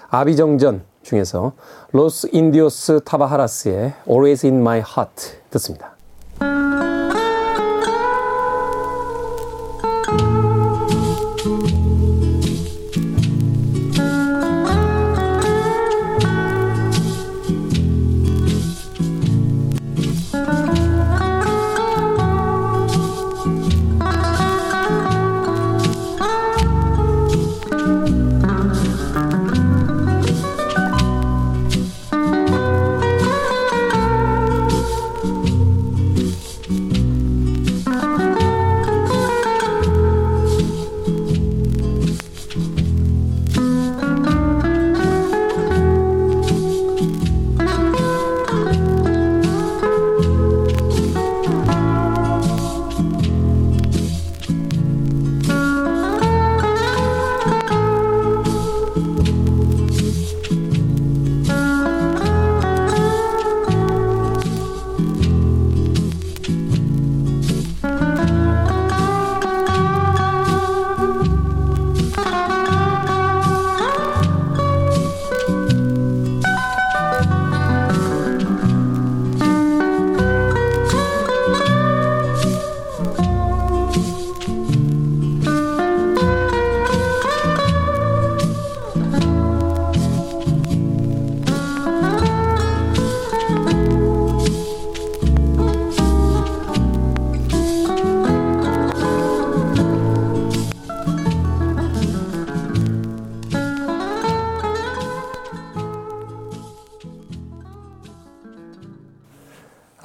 아비정전 0.08 0.82
중에서 1.02 1.52
로스 1.92 2.28
인디오스 2.32 3.00
타바하라스의 3.04 3.94
Always 4.08 4.46
in 4.46 4.60
My 4.60 4.78
Heart 4.78 5.32
듣습니다. 5.50 5.91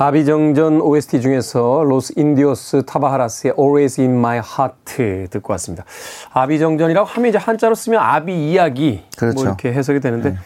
아비정전 0.07 0.79
OST 0.79 1.19
중에서 1.19 1.83
로스 1.83 2.13
인디오스 2.15 2.85
타바하라스의 2.85 3.55
Always 3.59 3.99
in 3.99 4.11
My 4.13 4.37
Heart 4.37 5.27
듣고 5.29 5.51
왔습니다. 5.51 5.83
아비정전이라고 6.31 7.05
하면 7.05 7.27
이제 7.27 7.37
한자로 7.37 7.75
쓰면 7.75 7.99
아비 7.99 8.51
이야기 8.51 9.01
뭐 9.01 9.09
그렇죠. 9.17 9.35
뭐 9.35 9.43
이렇게 9.43 9.73
해석이 9.73 9.99
되는데 9.99 10.29
네. 10.29 10.37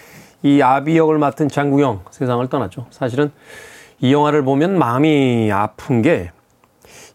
이 0.41 0.63
아비 0.63 0.97
역을 0.97 1.19
맡은 1.19 1.47
장국영 1.47 2.01
세상을 2.09 2.47
떠났죠. 2.49 2.87
사실은 2.89 3.31
이 3.99 4.11
영화를 4.11 4.43
보면 4.43 4.79
마음이 4.79 5.51
아픈 5.51 6.01
게 6.01 6.31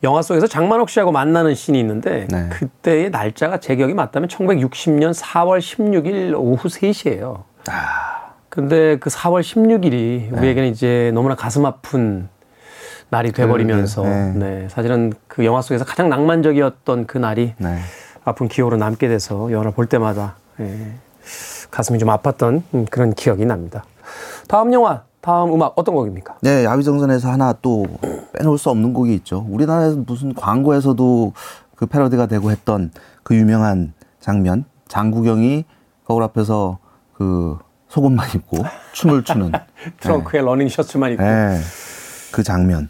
영화 0.05 0.23
속에서 0.23 0.47
장만옥 0.47 0.89
씨하고 0.89 1.11
만나는 1.11 1.57
씬이 1.57 1.81
있는데 1.81 2.29
네. 2.31 2.49
그때의 2.51 3.11
날짜가 3.11 3.59
제 3.59 3.75
기억이 3.75 3.93
맞다면 3.93 4.29
1960년 4.29 5.13
4월 5.13 5.59
16일 5.59 6.33
오후 6.37 6.69
3시예요. 6.69 7.43
아. 7.71 8.35
근데 8.49 8.99
그 9.01 9.11
4월 9.11 9.41
16일이 9.41 9.91
네. 9.91 10.31
우리에게는 10.31 10.69
이제 10.69 11.11
너무나 11.13 11.35
가슴 11.35 11.67
아픈 11.67 12.29
날이 13.09 13.33
돼버리면서 13.33 14.03
네. 14.03 14.33
네. 14.35 14.69
사실은 14.69 15.13
그 15.29 15.45
영화 15.45 15.63
속에서 15.63 15.85
가장 15.85 16.09
낭만적이었던 16.09 17.07
그 17.07 17.19
날이 17.19 17.55
네. 17.59 17.79
아픈 18.25 18.49
기억으로 18.49 18.77
남게 18.77 19.09
돼서 19.09 19.51
영화를 19.53 19.73
볼 19.73 19.87
때마다 19.87 20.35
예, 20.61 20.93
가슴이 21.71 21.99
좀 21.99 22.09
아팠던 22.09 22.91
그런 22.91 23.15
기억이 23.15 23.47
납니다. 23.47 23.85
다음 24.49 24.73
영화, 24.73 25.03
다음 25.21 25.53
음악 25.53 25.75
어떤 25.77 25.95
곡입니까? 25.95 26.37
네, 26.41 26.65
야위정선에서 26.65 27.31
하나 27.31 27.53
또 27.63 27.87
빼놓을 28.33 28.59
수 28.59 28.71
없는 28.71 28.93
곡이 28.93 29.15
있죠. 29.17 29.47
우리나라에서 29.49 30.03
무슨 30.07 30.35
광고에서도 30.35 31.33
그 31.77 31.87
패러디가 31.87 32.27
되고 32.27 32.51
했던 32.51 32.91
그 33.23 33.37
유명한 33.37 33.93
장면, 34.21 34.65
장국영이 34.89 35.65
거울 36.05 36.23
앞에서 36.23 36.79
그 37.13 37.59
속옷만 37.89 38.29
입고 38.35 38.65
춤을 38.93 39.25
추는 39.25 39.53
트렁크에 40.01 40.41
네. 40.41 40.47
러닝 40.47 40.69
셔츠만 40.69 41.13
입고 41.13 41.23
네. 41.23 41.59
그 42.33 42.43
장면. 42.43 42.89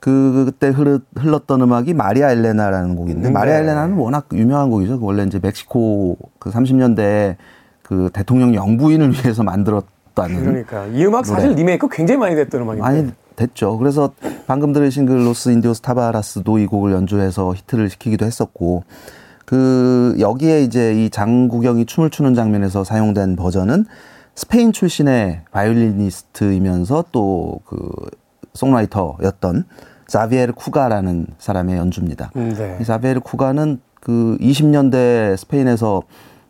그 0.00 0.44
그때 0.46 0.68
흘렀던 1.14 1.60
음악이 1.60 1.92
마리아 1.92 2.32
엘레나라는 2.32 2.96
곡인데 2.96 3.28
네. 3.28 3.30
마리아 3.30 3.58
엘레나는 3.58 3.96
워낙 3.96 4.26
유명한 4.32 4.70
곡이죠. 4.70 4.98
원래 5.02 5.24
이제 5.24 5.38
멕시코 5.40 6.16
그 6.38 6.50
30년대 6.50 7.36
그 7.82 8.08
대통령 8.12 8.54
영부인을 8.54 9.12
위해서 9.12 9.42
만들었다는 9.42 10.40
그러니까 10.40 10.86
이 10.86 11.04
음악 11.04 11.26
노래. 11.26 11.34
사실 11.40 11.52
리메이크 11.52 11.88
굉장히 11.90 12.18
많이 12.18 12.34
됐던 12.34 12.62
음악인데 12.62 12.82
많이 12.82 13.12
됐죠. 13.36 13.76
그래서 13.76 14.12
방금 14.46 14.72
들으신 14.72 15.04
그 15.04 15.12
로스 15.12 15.50
인디오스 15.50 15.82
타바하라스도 15.82 16.58
이 16.58 16.66
곡을 16.66 16.92
연주해서 16.92 17.54
히트를 17.54 17.90
시키기도 17.90 18.24
했었고 18.24 18.84
그 19.44 20.16
여기에 20.18 20.62
이제 20.62 20.94
이 20.94 21.10
장구경이 21.10 21.84
춤을 21.84 22.08
추는 22.08 22.34
장면에서 22.34 22.84
사용된 22.84 23.36
버전은 23.36 23.84
스페인 24.34 24.72
출신의 24.72 25.42
바이올리니스트이면서 25.50 27.04
또 27.12 27.60
그 27.66 27.90
송라이터였던 28.54 29.64
자비에르 30.06 30.52
쿠가라는 30.54 31.28
사람의 31.38 31.76
연주입니다. 31.76 32.32
음, 32.36 32.54
네. 32.56 32.82
자비에르 32.84 33.20
쿠가는 33.20 33.80
그 34.00 34.36
20년대 34.40 35.36
스페인에서 35.36 36.02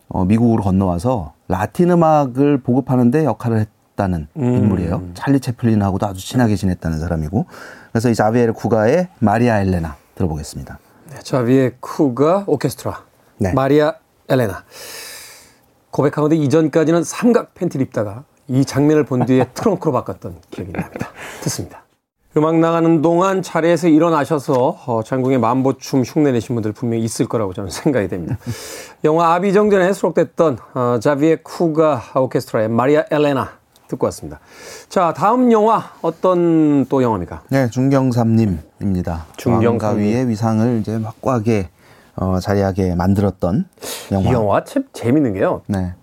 어, 0.08 0.24
미국으로 0.24 0.62
건너와서 0.62 1.34
라틴 1.46 1.90
음악을 1.90 2.62
보급하는데 2.62 3.24
역할을 3.24 3.60
했다는 3.60 4.28
음. 4.36 4.42
인물이에요. 4.42 5.10
찰리 5.14 5.40
채플린하고도 5.40 6.06
아주 6.06 6.26
친하게 6.26 6.56
지냈다는 6.56 6.98
사람이고. 6.98 7.46
그래서 7.92 8.08
이 8.08 8.14
자비에르 8.14 8.52
쿠가의 8.54 9.08
마리아 9.18 9.60
엘레나 9.60 9.96
들어보겠습니다. 10.14 10.78
네, 11.10 11.18
자비에르 11.22 11.74
쿠가 11.80 12.44
오케스트라. 12.46 13.04
네. 13.38 13.52
마리아 13.52 13.94
엘레나. 14.28 14.64
고백하건데 15.90 16.36
이전까지는 16.36 17.04
삼각 17.04 17.54
팬티를 17.54 17.84
입다가 17.86 18.24
이 18.50 18.64
장면을 18.64 19.04
본 19.04 19.26
뒤에 19.26 19.46
트렁크로 19.54 19.92
바꿨던 19.92 20.34
기억이 20.50 20.72
납니다. 20.72 21.08
듣습니다. 21.42 21.84
음악 22.36 22.56
나가는 22.56 23.00
동안 23.00 23.42
자리에서 23.42 23.86
일어나셔서 23.86 24.78
어, 24.86 25.02
장궁의 25.04 25.38
만보춤 25.38 26.02
흉내내신 26.02 26.56
분들 26.56 26.72
분명히 26.72 27.04
있을 27.04 27.26
거라고 27.28 27.52
저는 27.54 27.70
생각이 27.70 28.08
됩니다. 28.08 28.38
영화 29.04 29.34
아비정전에 29.34 29.92
수록됐던 29.92 30.58
어, 30.74 30.98
자비에 31.00 31.36
쿠가 31.36 32.02
오케스트라의 32.16 32.68
마리아 32.68 33.04
엘레나 33.10 33.50
듣고 33.86 34.06
왔습니다. 34.06 34.40
자, 34.88 35.12
다음 35.12 35.52
영화 35.52 35.92
어떤 36.02 36.86
또 36.86 37.02
영화입니까? 37.02 37.42
네, 37.50 37.70
중경삼님입니다. 37.70 39.26
중경가위의 39.36 40.28
위상을 40.28 40.78
이제 40.80 40.96
확고하게 40.96 41.68
어, 42.16 42.38
자리하게 42.40 42.96
만들었던 42.96 43.68
영화. 44.10 44.28
이 44.28 44.32
영화 44.32 44.64
참 44.64 44.84
재밌는 44.92 45.34
게요. 45.34 45.62
네. 45.66 45.94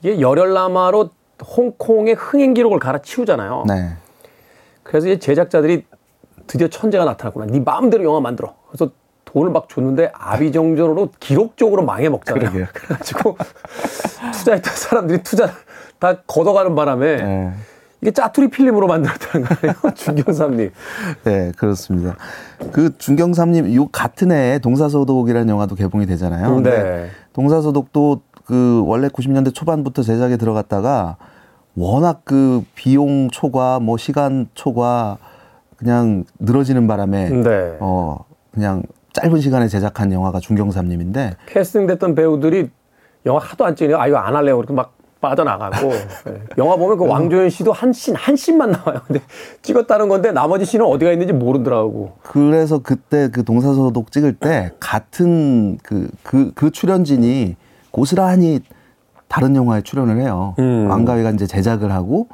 이게 0.00 0.20
열혈남마로 0.20 1.10
홍콩의 1.44 2.14
흥행 2.14 2.54
기록을 2.54 2.78
갈아치우잖아요. 2.78 3.64
네. 3.68 3.90
그래서 4.82 5.08
이제 5.08 5.18
제작자들이 5.18 5.84
드디어 6.46 6.68
천재가 6.68 7.04
나타났구나. 7.04 7.46
네 7.46 7.60
마음대로 7.60 8.04
영화 8.04 8.20
만들어. 8.20 8.54
그래서 8.68 8.90
돈을 9.24 9.50
막 9.50 9.68
줬는데 9.68 10.12
아비정전으로 10.14 11.10
기록적으로 11.20 11.84
망해 11.84 12.08
먹잖아요. 12.08 12.40
그러게요. 12.40 12.66
그래가지고 12.72 13.36
투자했던 14.32 14.74
사람들이 14.74 15.22
투자 15.22 15.50
다 15.98 16.22
걷어가는 16.26 16.74
바람에 16.74 17.16
네. 17.16 17.52
이게 18.00 18.10
짜투리 18.12 18.48
필름으로 18.48 18.86
만들었다는 18.86 19.46
거예요. 19.46 19.74
중경삼님. 19.94 20.70
네, 21.24 21.52
그렇습니다. 21.56 22.16
그 22.72 22.96
중경삼님 22.96 23.74
요 23.74 23.88
같은 23.88 24.30
해에 24.30 24.58
동사소독이라는 24.58 25.48
영화도 25.48 25.74
개봉이 25.74 26.06
되잖아요. 26.06 26.60
네. 26.60 27.10
동사소독도 27.32 28.20
그 28.46 28.82
원래 28.86 29.08
90년대 29.08 29.52
초반부터 29.52 30.02
제작에 30.02 30.36
들어갔다가 30.36 31.16
워낙 31.74 32.22
그 32.24 32.64
비용 32.74 33.28
초과 33.30 33.80
뭐 33.80 33.98
시간 33.98 34.48
초과 34.54 35.18
그냥 35.76 36.24
늘어지는 36.38 36.86
바람에 36.86 37.28
네. 37.28 37.76
어 37.80 38.24
그냥 38.52 38.82
짧은 39.12 39.40
시간에 39.40 39.68
제작한 39.68 40.12
영화가 40.12 40.40
중경삼님인데 40.40 41.36
캐스팅됐던 41.46 42.14
배우들이 42.14 42.70
영화 43.26 43.40
하도 43.40 43.64
안 43.64 43.74
찍으니까 43.74 44.00
아 44.00 44.06
이거 44.06 44.16
안 44.18 44.34
할래요. 44.34 44.56
그렇게 44.56 44.72
막 44.72 44.94
빠져나가고 45.20 45.88
네. 46.26 46.42
영화 46.56 46.76
보면 46.76 46.98
그 46.98 47.04
음. 47.04 47.10
왕조연 47.10 47.50
씨도 47.50 47.72
한씬한 47.72 48.36
씬만 48.36 48.70
나와요. 48.70 49.00
근데 49.06 49.20
찍었다는 49.62 50.08
건데 50.08 50.30
나머지 50.30 50.64
씬은 50.64 50.86
어디가 50.86 51.10
있는지 51.10 51.32
모르더라고. 51.32 52.12
그래서 52.22 52.78
그때 52.78 53.28
그 53.28 53.42
동사소독 53.44 54.12
찍을 54.12 54.34
때 54.34 54.70
같은 54.78 55.78
그 55.82 56.08
그, 56.22 56.52
그 56.54 56.70
출연진이 56.70 57.56
고스란히 57.96 58.60
다른 59.26 59.56
영화에 59.56 59.80
출연을 59.80 60.20
해요. 60.20 60.54
음. 60.58 60.86
왕가위가 60.90 61.30
이제 61.30 61.46
제작을 61.46 61.90
하고 61.92 62.28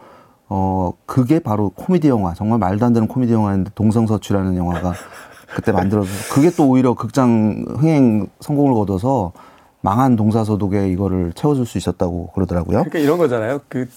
어 0.48 0.92
그게 1.06 1.38
바로 1.38 1.70
코미디 1.70 2.08
영화 2.08 2.34
정말 2.34 2.58
말도 2.58 2.84
안 2.84 2.92
되는 2.92 3.06
코미디 3.06 3.32
영화인데 3.32 3.70
동성서출하는 3.76 4.56
영화가 4.56 4.92
그때 5.54 5.70
만들어서 5.70 6.10
그게 6.34 6.50
또 6.50 6.68
오히려 6.68 6.94
극장 6.94 7.64
흥행 7.78 8.26
성공을 8.40 8.74
거둬서 8.74 9.32
망한 9.82 10.16
동사서독에 10.16 10.88
이거를 10.88 11.32
채워줄 11.32 11.64
수 11.64 11.78
있었다고 11.78 12.32
그러더라고요. 12.32 12.78
그러니까 12.78 12.98
이런 12.98 13.18
거잖아요. 13.18 13.60
그 13.68 13.88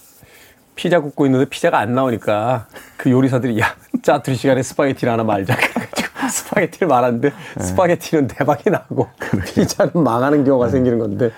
피자 0.76 1.00
굽고 1.00 1.26
있는데 1.26 1.50
피자가 1.50 1.80
안 1.80 1.96
나오니까 1.96 2.68
그 2.96 3.10
요리사들이 3.10 3.60
야 3.60 3.76
짜투리 4.04 4.36
시간에 4.36 4.62
스파게티를 4.62 5.12
하나 5.12 5.24
말자 5.24 5.56
스파게티를 6.30 6.88
말하는데 6.88 7.30
네. 7.30 7.64
스파게티는 7.64 8.28
대박이 8.28 8.70
나고 8.70 9.08
피자는 9.46 10.04
망하는 10.04 10.44
경우가 10.44 10.68
네. 10.68 10.72
생기는 10.72 11.00
건데 11.00 11.32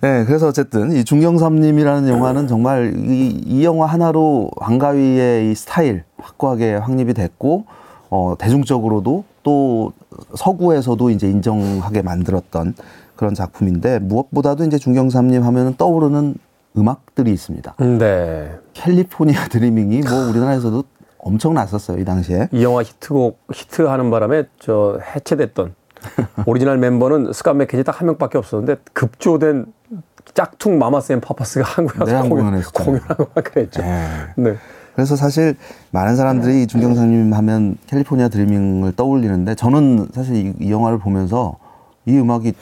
네, 0.00 0.24
그래서 0.24 0.46
어쨌든 0.46 0.92
이 0.92 1.04
중경삼림이라는 1.04 2.08
영화는 2.08 2.46
정말 2.46 2.94
이, 2.96 3.28
이 3.28 3.64
영화 3.64 3.86
하나로 3.86 4.50
왕가위의 4.56 5.50
이 5.50 5.54
스타일 5.56 6.04
확고하게 6.18 6.74
확립이 6.74 7.14
됐고 7.14 7.64
어, 8.10 8.34
대중적으로도 8.38 9.24
또 9.42 9.92
서구에서도 10.36 11.10
이제 11.10 11.28
인정하게 11.28 12.02
만들었던 12.02 12.74
그런 13.16 13.34
작품인데 13.34 13.98
무엇보다도 13.98 14.64
이제 14.64 14.78
중경삼림 14.78 15.42
하면은 15.42 15.74
떠오르는 15.76 16.36
음악들이 16.76 17.32
있습니다. 17.32 17.74
네. 17.98 18.52
California 18.74 19.48
Dreaming이 19.48 20.02
뭐 20.02 20.28
우리나라에서도 20.28 20.84
엄청 21.18 21.54
났었어요 21.54 21.98
이 21.98 22.04
당시에. 22.04 22.48
이 22.52 22.62
영화 22.62 22.82
히트곡 22.82 23.38
히트하는 23.52 24.10
바람에 24.10 24.44
저 24.58 24.98
해체됐던 25.14 25.74
오리지널 26.46 26.78
멤버는 26.78 27.32
스캇 27.32 27.54
맥켄지 27.54 27.84
딱 27.84 27.97
한 27.97 28.06
명밖에 28.06 28.38
없었는데 28.38 28.76
급조된 28.92 29.66
짝퉁 30.34 30.78
마마스 30.78 31.12
앤 31.12 31.20
파파스가 31.20 31.64
한국에 31.64 32.00
와서 32.00 32.22
네, 32.22 32.28
공연, 32.28 32.62
공연하고 32.62 33.26
막 33.34 33.44
그랬죠. 33.44 33.82
네. 33.82 34.08
네. 34.36 34.56
그래서 34.94 35.16
사실 35.16 35.56
많은 35.92 36.16
사람들이 36.16 36.66
중경사님 36.66 37.32
하면 37.32 37.76
캘리포니아 37.86 38.28
드리밍을 38.28 38.92
떠올리는데 38.96 39.54
저는 39.54 40.08
사실 40.12 40.34
이, 40.34 40.54
이, 40.60 40.72
영화를 40.72 40.98
보면서 40.98 41.56
이 42.04 42.16
음악이 42.18 42.52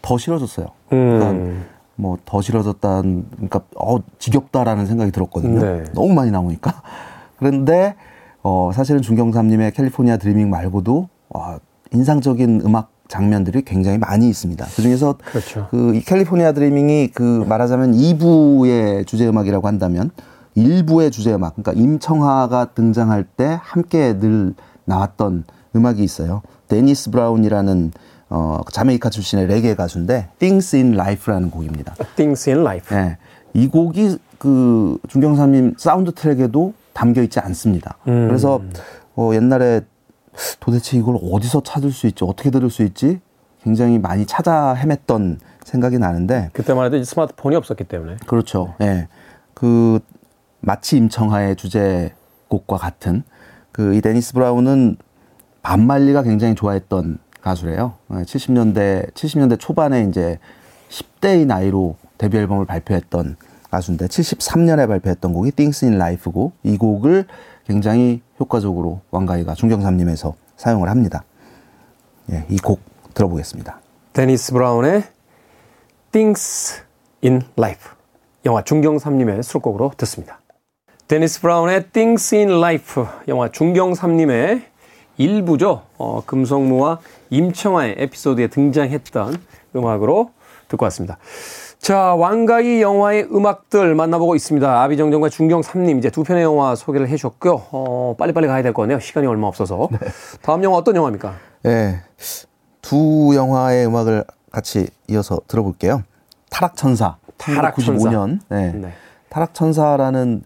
더 0.00 0.16
싫어졌어요. 0.16 0.66
그러니까 0.88 1.30
음. 1.30 1.64
뭐더 1.96 2.40
싫어졌다, 2.40 3.02
그러니까 3.02 3.62
어 3.74 3.98
지겹다라는 4.18 4.86
생각이 4.86 5.10
들었거든요. 5.10 5.60
네. 5.60 5.84
너무 5.92 6.14
많이 6.14 6.30
나오니까. 6.30 6.82
그런데 7.38 7.94
어 8.42 8.70
사실은 8.72 9.02
중경삼님의 9.02 9.72
캘리포니아 9.72 10.16
드리밍 10.16 10.50
말고도 10.50 11.08
와, 11.30 11.58
인상적인 11.92 12.62
음악 12.64 12.90
장면들이 13.08 13.62
굉장히 13.64 13.98
많이 13.98 14.28
있습니다. 14.28 14.64
그 14.74 14.82
중에서 14.82 15.16
그렇죠. 15.24 15.68
그이 15.70 16.00
캘리포니아 16.00 16.52
드리밍이 16.52 17.08
그 17.08 17.44
말하자면 17.48 17.92
2부의 17.92 19.06
주제 19.06 19.26
음악이라고 19.28 19.66
한다면 19.66 20.10
1부의 20.56 21.12
주제 21.12 21.34
음악, 21.34 21.54
그러니까 21.56 21.80
임청하가 21.80 22.72
등장할 22.74 23.24
때 23.24 23.58
함께 23.60 24.18
늘 24.18 24.54
나왔던 24.84 25.44
음악이 25.74 26.02
있어요. 26.02 26.42
데니스 26.68 27.10
브라운이라는 27.10 27.92
어, 28.28 28.60
자메이카 28.72 29.10
출신의 29.10 29.46
레게 29.46 29.76
가수인데 29.76 30.28
Things 30.38 30.74
in 30.74 30.94
Life라는 30.94 31.50
곡입니다. 31.50 31.94
Things 32.16 32.48
in 32.48 32.60
Life. 32.60 32.96
네. 32.96 33.18
이 33.54 33.68
곡이 33.68 34.18
그 34.38 34.98
중경삼림 35.08 35.74
사운드 35.78 36.12
트랙에도 36.12 36.74
담겨 36.96 37.22
있지 37.22 37.38
않습니다. 37.40 37.98
음. 38.08 38.26
그래서 38.26 38.62
어, 39.14 39.30
옛날에 39.34 39.82
도대체 40.60 40.96
이걸 40.96 41.18
어디서 41.22 41.62
찾을 41.62 41.92
수 41.92 42.06
있지, 42.06 42.24
어떻게 42.24 42.50
들을 42.50 42.70
수 42.70 42.82
있지? 42.82 43.20
굉장히 43.62 43.98
많이 43.98 44.24
찾아 44.26 44.74
헤맸던 44.74 45.38
생각이 45.64 45.98
나는데 45.98 46.50
그때만 46.52 46.86
해도 46.86 47.02
스마트폰이 47.02 47.54
없었기 47.56 47.84
때문에 47.84 48.16
그렇죠. 48.26 48.74
예. 48.80 48.84
네. 48.84 49.08
그 49.54 49.98
마치 50.60 50.96
임청하의 50.96 51.56
주제곡과 51.56 52.76
같은 52.76 53.22
그 53.72 53.92
이 53.94 54.00
데니스 54.00 54.32
브라운은 54.32 54.96
반말리가 55.62 56.22
굉장히 56.22 56.54
좋아했던 56.54 57.18
가수래요. 57.42 57.94
70년대 58.08 59.12
70년대 59.12 59.58
초반에 59.58 60.04
이제 60.04 60.38
10대의 60.88 61.46
나이로 61.46 61.96
데뷔 62.18 62.38
앨범을 62.38 62.64
발표했던 62.64 63.36
가수인데 63.70 64.06
73년에 64.06 64.86
발표했던 64.88 65.32
곡이 65.32 65.52
Things 65.52 65.84
in 65.84 65.94
Life고 65.94 66.52
이 66.62 66.76
곡을 66.76 67.26
굉장히 67.66 68.22
효과적으로 68.38 69.00
왕가이가 69.10 69.54
중경삼님에서 69.54 70.34
사용을 70.56 70.88
합니다. 70.88 71.24
예, 72.30 72.44
이 72.48 72.56
곡 72.58 72.80
들어보겠습니다. 73.14 73.80
데니스 74.12 74.52
브라운의 74.52 75.04
Things 76.12 76.82
in 77.24 77.42
Life. 77.58 77.90
영화 78.44 78.62
중경삼림의 78.62 79.42
수록곡으로 79.42 79.92
듣습니다. 79.96 80.40
데니스 81.08 81.40
브라운의 81.40 81.90
Things 81.90 82.34
in 82.34 82.50
Life 82.50 83.02
영화 83.28 83.50
중경삼림의 83.50 84.62
1부죠. 85.18 85.82
어, 85.98 86.22
금성무와 86.26 87.00
임청하의 87.30 87.96
에피소드에 87.98 88.48
등장했던 88.48 89.36
음악으로 89.74 90.30
듣고 90.68 90.84
왔습니다. 90.84 91.16
자, 91.86 92.16
왕가위 92.16 92.82
영화의 92.82 93.28
음악들 93.30 93.94
만나보고 93.94 94.34
있습니다. 94.34 94.82
아비정전과 94.82 95.28
중경삼림 95.28 95.98
이제 95.98 96.10
두 96.10 96.24
편의 96.24 96.42
영화 96.42 96.74
소개를 96.74 97.06
해주셨고요. 97.06 97.62
어, 97.70 98.16
빨리빨리 98.18 98.48
가야 98.48 98.60
될 98.64 98.74
거네요. 98.74 98.98
시간이 98.98 99.28
얼마 99.28 99.46
없어서. 99.46 99.86
네. 99.92 99.98
다음 100.42 100.64
영화 100.64 100.78
어떤 100.78 100.96
영화입니까? 100.96 101.34
네. 101.62 102.00
두 102.82 103.30
영화의 103.36 103.86
음악을 103.86 104.24
같이 104.50 104.88
이어서 105.06 105.38
들어볼게요. 105.46 106.02
타락천사. 106.50 107.18
타락천사. 107.36 107.92
1995년. 107.92 108.40
네. 108.48 108.72
네. 108.72 108.92
타락천사라는 109.28 110.42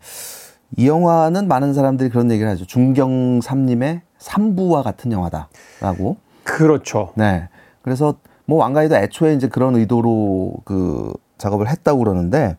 이 0.76 0.86
영화는 0.86 1.48
많은 1.48 1.72
사람들이 1.72 2.10
그런 2.10 2.30
얘기를 2.30 2.50
하죠. 2.50 2.66
중경삼님의 2.66 4.02
삼부와 4.18 4.82
같은 4.82 5.10
영화다라고. 5.10 6.18
그렇죠. 6.44 7.12
네. 7.14 7.48
그래서 7.80 8.16
뭐 8.44 8.58
왕가이도 8.58 8.94
애초에 8.94 9.32
이제 9.32 9.48
그런 9.48 9.74
의도로 9.76 10.56
그 10.66 11.14
작업을 11.40 11.68
했다고 11.68 11.98
그러는데 11.98 12.56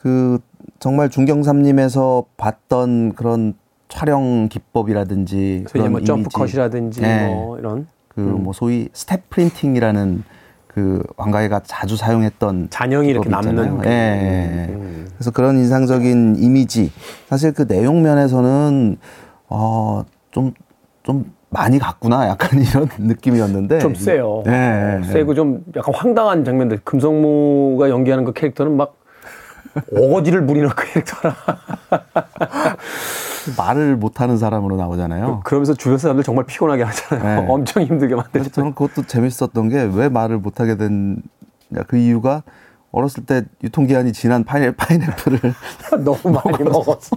그 0.00 0.38
정말 0.80 1.10
중경삼님에서 1.10 2.24
봤던 2.36 3.12
그런 3.14 3.54
촬영 3.88 4.48
기법이라든지 4.48 5.66
그런 5.70 5.92
뭐 5.92 6.00
jump 6.02 6.28
cut이라든지 6.30 7.00
네. 7.00 7.26
뭐 7.26 7.58
이런 7.58 7.86
그 8.08 8.21
뭐 8.21 8.38
음. 8.38 8.52
소위 8.52 8.88
step 8.92 9.30
printing이라는 9.30 10.24
그 10.66 11.02
왕가위가 11.16 11.62
자주 11.64 11.96
사용했던 11.96 12.68
잔영이 12.70 13.08
이렇게 13.08 13.28
남는 13.28 13.84
예, 13.84 13.88
예, 13.88 13.90
예. 13.90 14.74
음. 14.74 15.08
그래서 15.14 15.30
그런 15.30 15.56
인상적인 15.56 16.36
이미지 16.38 16.92
사실 17.28 17.52
그 17.52 17.66
내용 17.66 18.02
면에서는 18.02 18.96
어 19.48 20.52
좀 21.02 21.12
좀 21.12 21.22
좀 21.22 21.32
많이 21.50 21.78
갔구나 21.78 22.28
약간 22.28 22.60
이런 22.60 22.88
느낌이었는데 22.98 23.78
좀 23.78 23.94
세요. 23.94 24.42
네, 24.44 25.00
세고 25.04 25.34
좀 25.34 25.64
약간 25.76 25.94
황당한 25.94 26.44
장면들 26.44 26.80
금성무가 26.84 27.88
연기하는 27.90 28.24
그 28.24 28.32
캐릭터는 28.32 28.76
막 28.76 28.94
어거지를 29.94 30.44
부리는 30.46 30.68
그 30.74 30.84
캐릭터라 30.92 31.36
말을 33.56 33.96
못하는 33.96 34.36
사람으로 34.36 34.76
나오잖아요. 34.76 35.40
그러면서 35.44 35.74
주변 35.74 35.96
사람들 35.98 36.22
정말 36.24 36.44
피곤하게 36.44 36.82
하잖아요. 36.82 37.40
네. 37.42 37.46
엄청 37.48 37.82
힘들게 37.82 38.14
만들죠. 38.14 38.50
저는 38.50 38.74
그것도 38.74 39.06
재밌었던 39.06 39.68
게 39.70 39.84
왜 39.94 40.08
말을 40.08 40.38
못하게 40.38 40.76
된 40.76 41.16
그 41.86 41.98
이유가 41.98 42.42
어렸을 42.90 43.26
때 43.26 43.42
유통기한이 43.62 44.12
지난 44.12 44.44
파인애, 44.44 44.72
파인애플을 44.74 45.38
너무 46.04 46.18
많이 46.24 46.64
먹었어. 46.64 47.16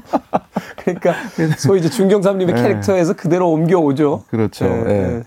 그러니까 0.78 1.14
소위 1.58 1.80
이제 1.80 1.90
중경삼님의 1.90 2.56
네. 2.56 2.62
캐릭터에서 2.62 3.14
그대로 3.14 3.52
옮겨오죠. 3.52 4.24
그렇죠. 4.30 4.66
네. 4.66 4.84
네. 4.84 5.24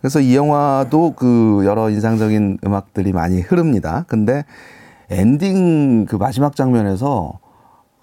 그래서 0.00 0.20
이 0.20 0.34
영화도 0.34 1.12
그 1.14 1.62
여러 1.64 1.90
인상적인 1.90 2.58
음악들이 2.64 3.12
많이 3.12 3.40
흐릅니다. 3.40 4.04
근데 4.08 4.44
엔딩 5.10 6.06
그 6.06 6.16
마지막 6.16 6.56
장면에서 6.56 7.38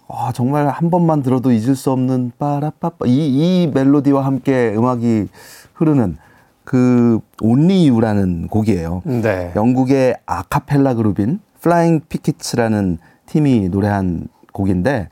아, 0.07 0.31
정말 0.33 0.67
한 0.69 0.89
번만 0.89 1.21
들어도 1.21 1.51
잊을 1.51 1.75
수 1.75 1.91
없는 1.91 2.31
빠라빠빠 2.39 3.05
이, 3.05 3.63
이 3.63 3.71
멜로디와 3.73 4.25
함께 4.25 4.73
음악이 4.75 5.27
흐르는 5.73 6.17
그 6.63 7.19
Only 7.41 7.87
You라는 7.89 8.47
곡이에요. 8.47 9.01
네. 9.05 9.51
영국의 9.55 10.17
아카펠라 10.25 10.93
그룹인 10.93 11.39
플라잉 11.61 12.01
피케츠라는 12.07 12.99
팀이 13.25 13.69
노래한 13.69 14.27
곡인데 14.53 15.09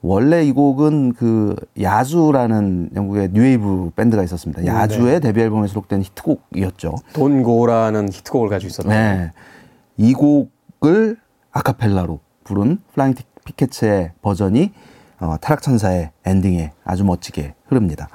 원래 0.00 0.44
이 0.44 0.50
곡은 0.50 1.12
그 1.12 1.54
야주라는 1.80 2.90
영국의 2.94 3.30
뉴웨이브 3.32 3.92
밴드가 3.94 4.24
있었습니다. 4.24 4.66
야주의 4.66 5.14
네. 5.14 5.20
데뷔 5.20 5.42
앨범에 5.42 5.68
수록된 5.68 6.02
히트곡이었죠. 6.02 6.96
Don't 7.12 7.49
Go라는 7.49 8.08
히트곡을 8.12 8.48
가지고 8.48 8.68
있었던. 8.68 8.90
네. 8.90 9.32
이 9.96 10.12
곡을 10.12 11.18
아카펠라로 11.52 12.18
부른 12.42 12.78
플라잉 12.92 13.14
피케츠의 13.44 14.12
버전이 14.22 14.72
어, 15.20 15.36
타락천사의 15.40 16.10
엔딩에 16.24 16.72
아주 16.84 17.04
멋지게 17.04 17.54
흐릅니다. 17.66 18.08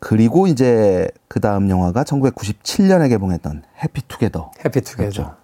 그리고 0.00 0.48
이제 0.48 1.08
그 1.28 1.40
다음 1.40 1.70
영화가 1.70 2.02
1997년에 2.02 3.08
개봉했던 3.08 3.62
Happy 3.84 4.08
Together. 4.08 4.50
Happy 4.64 4.90
Together. 4.90 5.37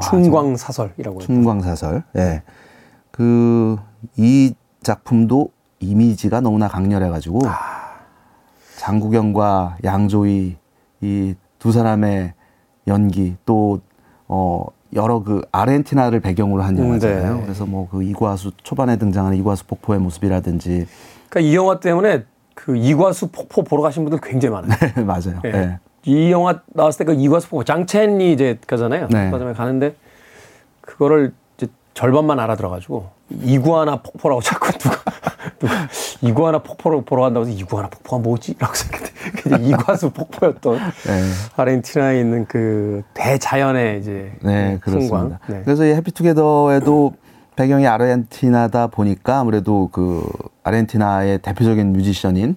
춘광사설이라고 0.00 1.18
춘광사설. 1.20 2.02
예. 2.16 2.18
네. 2.20 2.42
그, 3.10 3.76
이 4.16 4.54
작품도 4.82 5.50
이미지가 5.80 6.40
너무나 6.40 6.68
강렬해가지고, 6.68 7.40
아... 7.46 7.52
장국영과 8.76 9.76
양조위, 9.84 10.56
이 11.02 11.34
두 11.62 11.70
사람의 11.70 12.34
연기, 12.88 13.36
또, 13.46 13.78
어, 14.26 14.64
여러 14.96 15.22
그 15.22 15.42
아르헨티나를 15.52 16.18
배경으로 16.18 16.62
한 16.62 16.76
영화잖아요. 16.76 17.36
네. 17.36 17.42
그래서 17.44 17.64
뭐 17.66 17.86
그 17.88 18.02
이과수 18.02 18.50
초반에 18.64 18.96
등장하는 18.96 19.38
이과수 19.38 19.66
폭포의 19.68 20.00
모습이라든지. 20.00 20.88
그러니까 21.28 21.48
이 21.48 21.54
영화 21.54 21.78
때문에 21.78 22.24
그 22.56 22.76
이과수 22.76 23.28
폭포 23.28 23.62
보러 23.62 23.80
가신 23.80 24.04
분들 24.04 24.18
굉장히 24.28 24.54
많아요. 24.54 24.76
네, 24.96 25.04
맞아요. 25.04 25.40
네. 25.44 25.78
네. 26.04 26.10
이 26.10 26.30
영화 26.32 26.60
나왔을 26.74 27.04
때 27.06 27.12
그 27.14 27.20
이과수 27.20 27.48
폭포 27.48 27.64
장첸이 27.64 28.32
이제 28.32 28.58
가잖아요. 28.66 29.08
네. 29.10 29.30
마지막에 29.30 29.54
가는데 29.56 29.94
그거를 30.80 31.32
이제 31.56 31.68
절반만 31.94 32.38
알아들어가지고 32.40 33.08
이구아나 33.42 34.02
폭포라고 34.02 34.40
자꾸 34.42 34.70
누가 34.78 34.96
누가 35.58 35.74
이구아나 36.20 36.58
폭포를 36.58 37.02
보러 37.04 37.22
간다고 37.22 37.46
해서 37.46 37.56
이구아나 37.56 37.88
폭포가 37.88 38.22
뭐지? 38.22 38.56
라고 38.58 38.74
생각했는데 38.74 39.68
이과수 39.68 40.10
폭포였던 40.10 40.74
네. 40.76 41.22
아르헨티나에 41.56 42.20
있는 42.20 42.46
그 42.46 43.02
대자연의 43.14 44.00
이제 44.00 44.32
네, 44.42 44.78
그렇습니다. 44.80 45.38
네. 45.46 45.62
그래서 45.64 45.84
이 45.84 45.90
해피투게더에도 45.94 47.14
배경이 47.56 47.86
아르헨티나다 47.86 48.88
보니까 48.88 49.40
아무래도 49.40 49.88
그 49.92 50.26
아르헨티나의 50.64 51.38
대표적인 51.38 51.92
뮤지션인 51.92 52.56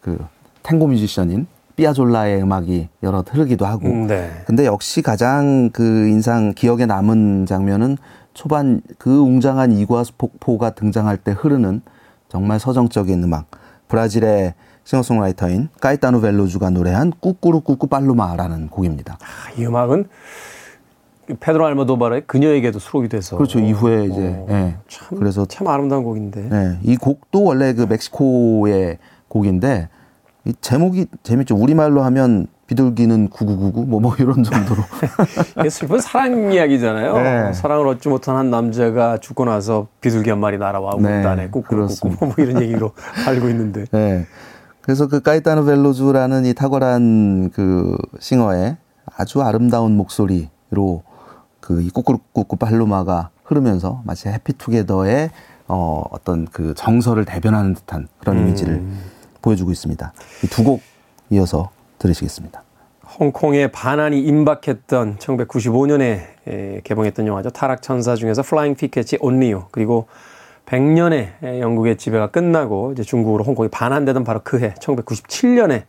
그 0.00 0.18
탱고 0.62 0.86
뮤지션인 0.88 1.46
삐아졸라의 1.76 2.42
음악이 2.42 2.88
여러 3.02 3.20
흐르기도 3.20 3.66
하고. 3.66 3.86
음, 3.88 4.06
네. 4.06 4.30
근데 4.46 4.66
역시 4.66 5.02
가장 5.02 5.70
그 5.72 6.08
인상 6.08 6.52
기억에 6.54 6.86
남은 6.86 7.46
장면은 7.46 7.96
초반 8.34 8.80
그 8.98 9.18
웅장한 9.18 9.72
이과수 9.72 10.14
폭포가 10.18 10.70
등장할 10.70 11.16
때 11.16 11.32
흐르는 11.32 11.82
정말 12.28 12.58
서정적인 12.58 13.22
음악. 13.22 13.46
브라질의 13.88 14.54
싱어송라이터인 14.84 15.68
까이타누 15.80 16.20
벨로주가 16.20 16.70
노래한 16.70 17.12
꾸꾸루 17.20 17.60
꾸꾸 17.60 17.86
빨루마라는 17.86 18.68
곡입니다. 18.68 19.18
아, 19.20 19.50
이 19.58 19.64
음악은 19.64 20.06
페드로 21.40 21.66
알모도바르의 21.66 22.22
그녀에게도 22.26 22.78
수록이 22.78 23.08
돼서 23.08 23.36
그렇죠 23.36 23.58
이후에 23.58 24.04
이제 24.04 24.36
어, 24.38 24.46
네. 24.48 24.76
참 24.86 25.18
그래서 25.18 25.44
참 25.46 25.66
아름다운 25.66 26.04
곡인데 26.04 26.48
네, 26.48 26.78
이 26.82 26.96
곡도 26.96 27.42
원래 27.42 27.72
그 27.74 27.82
멕시코의 27.82 28.98
곡인데 29.26 29.88
이 29.88 29.88
제목이 30.60 31.06
재밌죠 31.22 31.56
우리말로 31.56 32.02
하면 32.02 32.46
비둘기는 32.66 33.28
구구구구 33.28 33.84
뭐, 33.84 34.00
뭐 34.00 34.14
이런 34.18 34.42
정도로. 34.42 34.82
슬픈 35.70 36.00
사랑 36.00 36.52
이야기잖아요. 36.52 37.16
네. 37.16 37.52
사랑을 37.52 37.86
얻지 37.88 38.08
못한 38.08 38.36
한 38.36 38.50
남자가 38.50 39.18
죽고 39.18 39.44
나서 39.44 39.86
비둘기 40.00 40.30
한 40.30 40.40
마리 40.40 40.58
날아와 40.58 40.96
네. 41.00 41.20
우단에 41.20 41.48
꾹꾹꾹 41.50 42.16
뭐 42.18 42.34
이런 42.38 42.62
얘기로 42.62 42.92
알고 43.26 43.48
있는데. 43.50 43.84
네. 43.92 44.26
그래서 44.80 45.06
그 45.08 45.20
까이타노 45.20 45.64
벨로주라는 45.64 46.44
이 46.44 46.54
탁월한 46.54 47.50
그 47.50 47.96
싱어의 48.18 48.76
아주 49.16 49.42
아름다운 49.42 49.96
목소리로 49.96 51.02
그이 51.60 51.90
꾸꾸꾸꾸 51.90 52.56
팔로마가 52.56 53.30
흐르면서 53.44 54.02
마치 54.04 54.28
해피투게더의 54.28 55.30
어 55.68 56.04
어떤 56.10 56.46
그 56.46 56.74
정서를 56.76 57.24
대변하는 57.24 57.74
듯한 57.74 58.06
그런 58.18 58.38
음. 58.38 58.42
이미지를 58.42 58.84
보여주고 59.46 59.70
있습니다. 59.70 60.12
이 60.44 60.48
두 60.48 60.64
곡 60.64 60.82
이어서 61.30 61.70
들으시겠습니다. 61.98 62.62
홍콩의 63.18 63.70
반환이 63.72 64.20
임박했던 64.20 65.18
1995년에 65.18 66.82
개봉했던 66.84 67.26
영화죠. 67.26 67.50
타락천사 67.50 68.16
중에서 68.16 68.42
플라잉 68.42 68.74
피케츠의 68.74 69.18
Only 69.20 69.45
You 69.45 69.64
그리고 69.70 70.06
100년의 70.66 71.60
영국의 71.60 71.96
지배가 71.96 72.28
끝나고 72.28 72.92
이제 72.92 73.02
중국으로 73.04 73.44
홍콩이 73.44 73.68
반환되던 73.70 74.24
바로 74.24 74.40
그 74.42 74.58
해 74.60 74.74
1997년에 74.74 75.84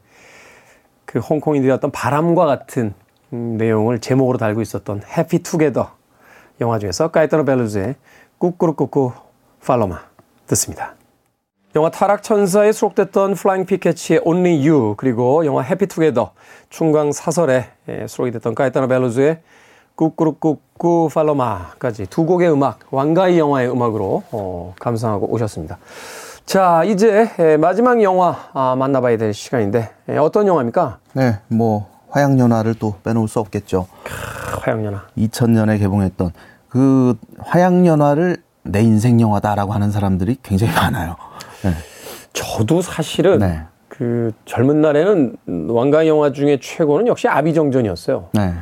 그 1.06 1.20
홍콩인들이 1.20 1.72
어떤 1.72 1.90
바람과 1.92 2.46
같은 2.46 2.94
음, 3.34 3.58
내용을 3.58 4.00
제목으로 4.00 4.38
달고 4.38 4.62
있었던 4.62 5.02
Happy 5.18 5.40
Together 5.44 5.92
영화 6.62 6.80
중에서 6.80 7.10
까에따노 7.10 7.46
벨로주의 7.46 7.96
Cucurrucucú 8.38 9.12
Paloma 9.66 10.00
듣습니다. 10.48 10.96
영화 11.78 11.92
타락천사에 11.92 12.72
수록됐던 12.72 13.36
플라잉 13.36 13.68
피케츠의 13.68 14.22
Only 14.26 14.68
You 14.68 14.96
그리고 14.98 15.46
영화 15.46 15.62
Happy 15.62 16.32
Together 16.72 17.12
춘광사설에 17.12 17.68
수록이 18.08 18.32
됐던 18.32 18.56
까에따노 18.56 18.88
벨로주의 18.88 19.42
Cucurrucucú 19.94 21.10
Paloma까지 21.14 22.08
두 22.08 22.26
곡의 22.26 22.52
음악, 22.52 22.80
왕가위 22.90 23.38
영화의 23.38 23.70
음악으로 23.70 24.24
어, 24.32 24.74
감상하고 24.80 25.32
오셨습니다. 25.32 25.78
자, 26.48 26.84
이제 26.84 27.30
마지막 27.60 28.02
영화 28.02 28.36
아, 28.54 28.76
만나봐야 28.76 29.18
될 29.18 29.36
시간인데 29.36 29.92
어떤 30.20 30.48
영화입니까? 30.48 30.98
네, 31.14 31.40
뭐 31.48 31.88
화양연화를 32.10 32.74
또 32.80 32.96
빼놓을 33.04 33.28
수 33.28 33.40
없겠죠. 33.40 33.86
화양연화. 34.64 35.04
2000년에 35.16 35.78
개봉했던 35.78 36.32
그 36.70 37.16
화양연화를 37.40 38.38
내 38.64 38.82
인생 38.82 39.22
영화다라고 39.22 39.74
하는 39.74 39.92
사람들이 39.92 40.38
굉장히 40.42 40.74
많아요. 40.74 41.16
네. 41.70 41.74
저도 42.34 42.82
사실은 42.82 43.40
네. 43.40 43.62
그 43.88 44.32
젊은 44.46 44.82
날에는 44.82 45.38
왕가 45.70 46.08
영화 46.08 46.32
중에 46.32 46.60
최고는 46.62 47.08
역시 47.08 47.28
아비정전이었어요. 47.28 48.30
네. 48.34 48.54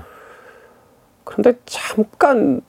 그런데 1.24 1.54
잠깐 1.66 2.62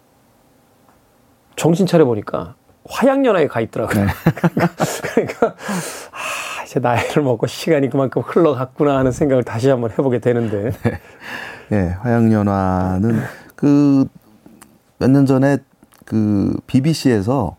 정신 1.57 1.87
차려 1.87 2.05
보니까 2.05 2.55
화양연화에 2.89 3.47
가 3.47 3.61
있더라고요. 3.61 4.05
네. 4.05 4.11
그러니까 5.15 5.47
아, 5.49 6.63
이제 6.65 6.81
나이를 6.81 7.23
먹고 7.23 7.47
시간이 7.47 7.91
그만큼 7.91 8.23
흘러갔구나 8.25 8.97
하는 8.99 9.13
생각을 9.13 9.45
다시 9.45 9.69
한번 9.69 9.91
해보게 9.91 10.19
되는데. 10.21 10.71
네, 10.83 11.01
네 11.71 11.89
화양연화는 12.01 13.21
그 13.55 14.07
몇 14.99 15.11
년 15.11 15.27
전에 15.27 15.59
그 16.07 16.57
BBC에서 16.67 17.57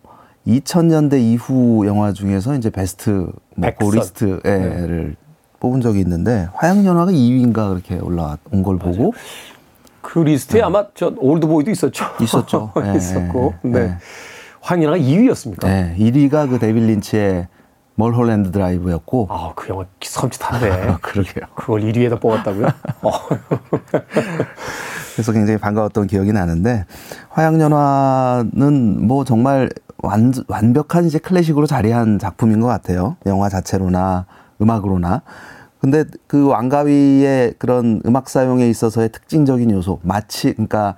2000년대 0.48 1.20
이후 1.20 1.86
영화 1.86 2.14
중에서 2.14 2.56
이제 2.56 2.70
베스트 2.70 3.28
뭐 3.56 3.70
그 3.78 3.90
리스트를 3.90 4.40
네. 4.44 5.16
뽑은 5.60 5.82
적이 5.82 6.00
있는데 6.00 6.48
화양연화가 6.54 7.12
2위인가 7.12 7.70
그렇게 7.70 8.00
올라온 8.00 8.38
걸 8.64 8.78
맞아요. 8.78 8.94
보고 8.94 9.14
그 10.02 10.20
리스트에 10.20 10.62
네. 10.62 10.66
아마 10.66 10.86
저 10.96 11.14
올드보이도 11.18 11.70
있었죠. 11.70 12.06
있었죠. 12.22 12.72
네, 12.82 12.96
있었고. 12.98 13.56
네. 13.64 13.72
네. 13.72 13.98
화양연화가 14.62 14.98
2위였습니까? 14.98 15.66
네. 15.66 15.96
1위가 16.00 16.50
그 16.50 16.60
데이빗 16.60 16.86
린치의 16.88 17.48
Mulholland 17.96 18.52
Drive였고. 18.52 19.28
아, 19.30 19.52
그 19.56 19.70
영화 19.70 19.86
섬찟한데. 20.00 21.02
그러게요. 21.02 21.46
그걸 21.56 21.82
1위에다 21.82 22.22
뽑았다고요? 22.22 22.68
어. 23.02 23.12
그래서 25.16 25.32
굉장히 25.32 25.58
반가웠던 25.58 26.08
기억이 26.08 26.32
나는데 26.32 26.86
화양연화는 27.30 29.08
뭐 29.08 29.26
정말 29.26 29.70
완, 30.04 30.32
완벽한 30.48 31.06
이제 31.06 31.18
클래식으로 31.18 31.66
자리한 31.66 32.20
작품인 32.20 32.60
것 32.60 32.68
같아요. 32.68 33.18
영화 33.26 33.50
자체로나 33.50 34.26
음악으로나. 34.62 35.22
근데 35.80 36.06
그 36.26 36.48
왕가위의 36.48 37.56
그런 37.60 38.02
음악 38.06 38.30
사용에 38.30 38.68
있어서의 38.70 39.12
특징적인 39.12 39.70
요소, 39.72 40.00
마치 40.02 40.54
그러니까 40.54 40.96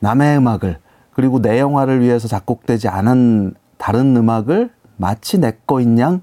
남의 0.00 0.38
음악을 0.38 0.78
그리고 1.12 1.40
내 1.40 1.60
영화를 1.60 2.00
위해서 2.00 2.26
작곡되지 2.28 2.88
않은 2.88 3.54
다른 3.76 4.16
음악을 4.16 4.70
마치 4.96 5.38
내 5.38 5.52
거인 5.66 5.98
양 5.98 6.22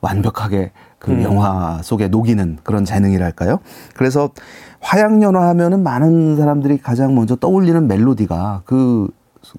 완벽하게 0.00 0.72
그 0.98 1.12
음. 1.12 1.22
영화 1.22 1.80
속에 1.82 2.08
녹이는 2.08 2.58
그런 2.62 2.84
재능이랄까요? 2.84 3.60
그래서 3.94 4.30
화양연화 4.80 5.48
하면은 5.48 5.82
많은 5.82 6.36
사람들이 6.36 6.78
가장 6.78 7.14
먼저 7.14 7.36
떠올리는 7.36 7.86
멜로디가 7.86 8.62
그 8.64 9.08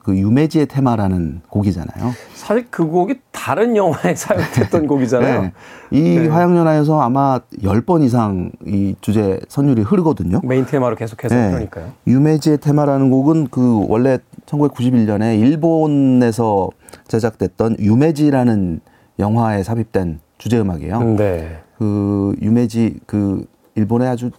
그 0.04 0.17
유메지의 0.17 0.67
테마라는 0.67 1.41
곡이잖아요. 1.49 2.12
사실 2.34 2.67
그 2.69 2.86
곡이 2.86 3.15
다른 3.32 3.75
영화에 3.75 4.13
사용됐던 4.15 4.88
곡이잖아요. 4.88 5.41
네. 5.41 5.54
이 5.91 6.02
네. 6.19 6.28
화양연화에서 6.28 7.02
아마 7.02 7.39
10번 7.62 8.04
이상 8.04 8.52
이 8.65 8.95
주제 9.02 9.39
선율이 9.47 9.82
흐르거든요. 9.82 10.41
메인 10.43 10.65
테마로 10.65 10.95
계속해서 10.95 11.36
네. 11.36 11.49
그러니까요. 11.49 11.91
유메지의 12.08 12.60
테마라는 12.60 13.10
곡은 13.10 13.47
그 13.49 13.86
원래 13.88 14.19
1991년에 14.45 15.39
일본에서 15.39 16.69
제작됐던 17.08 17.78
유메지라는 17.80 18.82
영화에 19.19 19.63
삽입된 19.63 20.19
주제 20.38 20.60
음악이에요. 20.60 21.04
네. 21.15 21.60
그 21.78 22.36
유메지 22.41 22.99
그 23.06 23.45
일본의 23.75 24.08
아주 24.08 24.32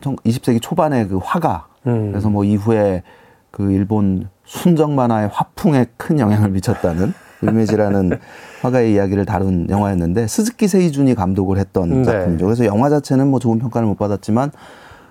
20세기 0.00 0.60
초반의 0.60 1.08
그 1.08 1.18
화가 1.22 1.68
음. 1.86 2.10
그래서 2.10 2.28
뭐 2.28 2.44
이후에 2.44 3.02
그 3.50 3.70
일본 3.72 4.28
순정 4.44 4.94
만화의 4.94 5.28
화풍에 5.32 5.86
큰 5.96 6.18
영향을 6.18 6.50
미쳤다는 6.50 7.14
유메지라는 7.42 8.18
화가의 8.62 8.94
이야기를 8.94 9.26
다룬 9.26 9.68
영화였는데 9.68 10.26
스즈키 10.26 10.68
세이준이 10.68 11.14
감독을 11.14 11.58
했던 11.58 12.02
네. 12.02 12.04
작품이죠. 12.04 12.44
그래서 12.46 12.64
영화 12.64 12.88
자체는 12.88 13.28
뭐 13.28 13.38
좋은 13.38 13.58
평가를 13.58 13.86
못 13.86 13.96
받았지만 13.98 14.50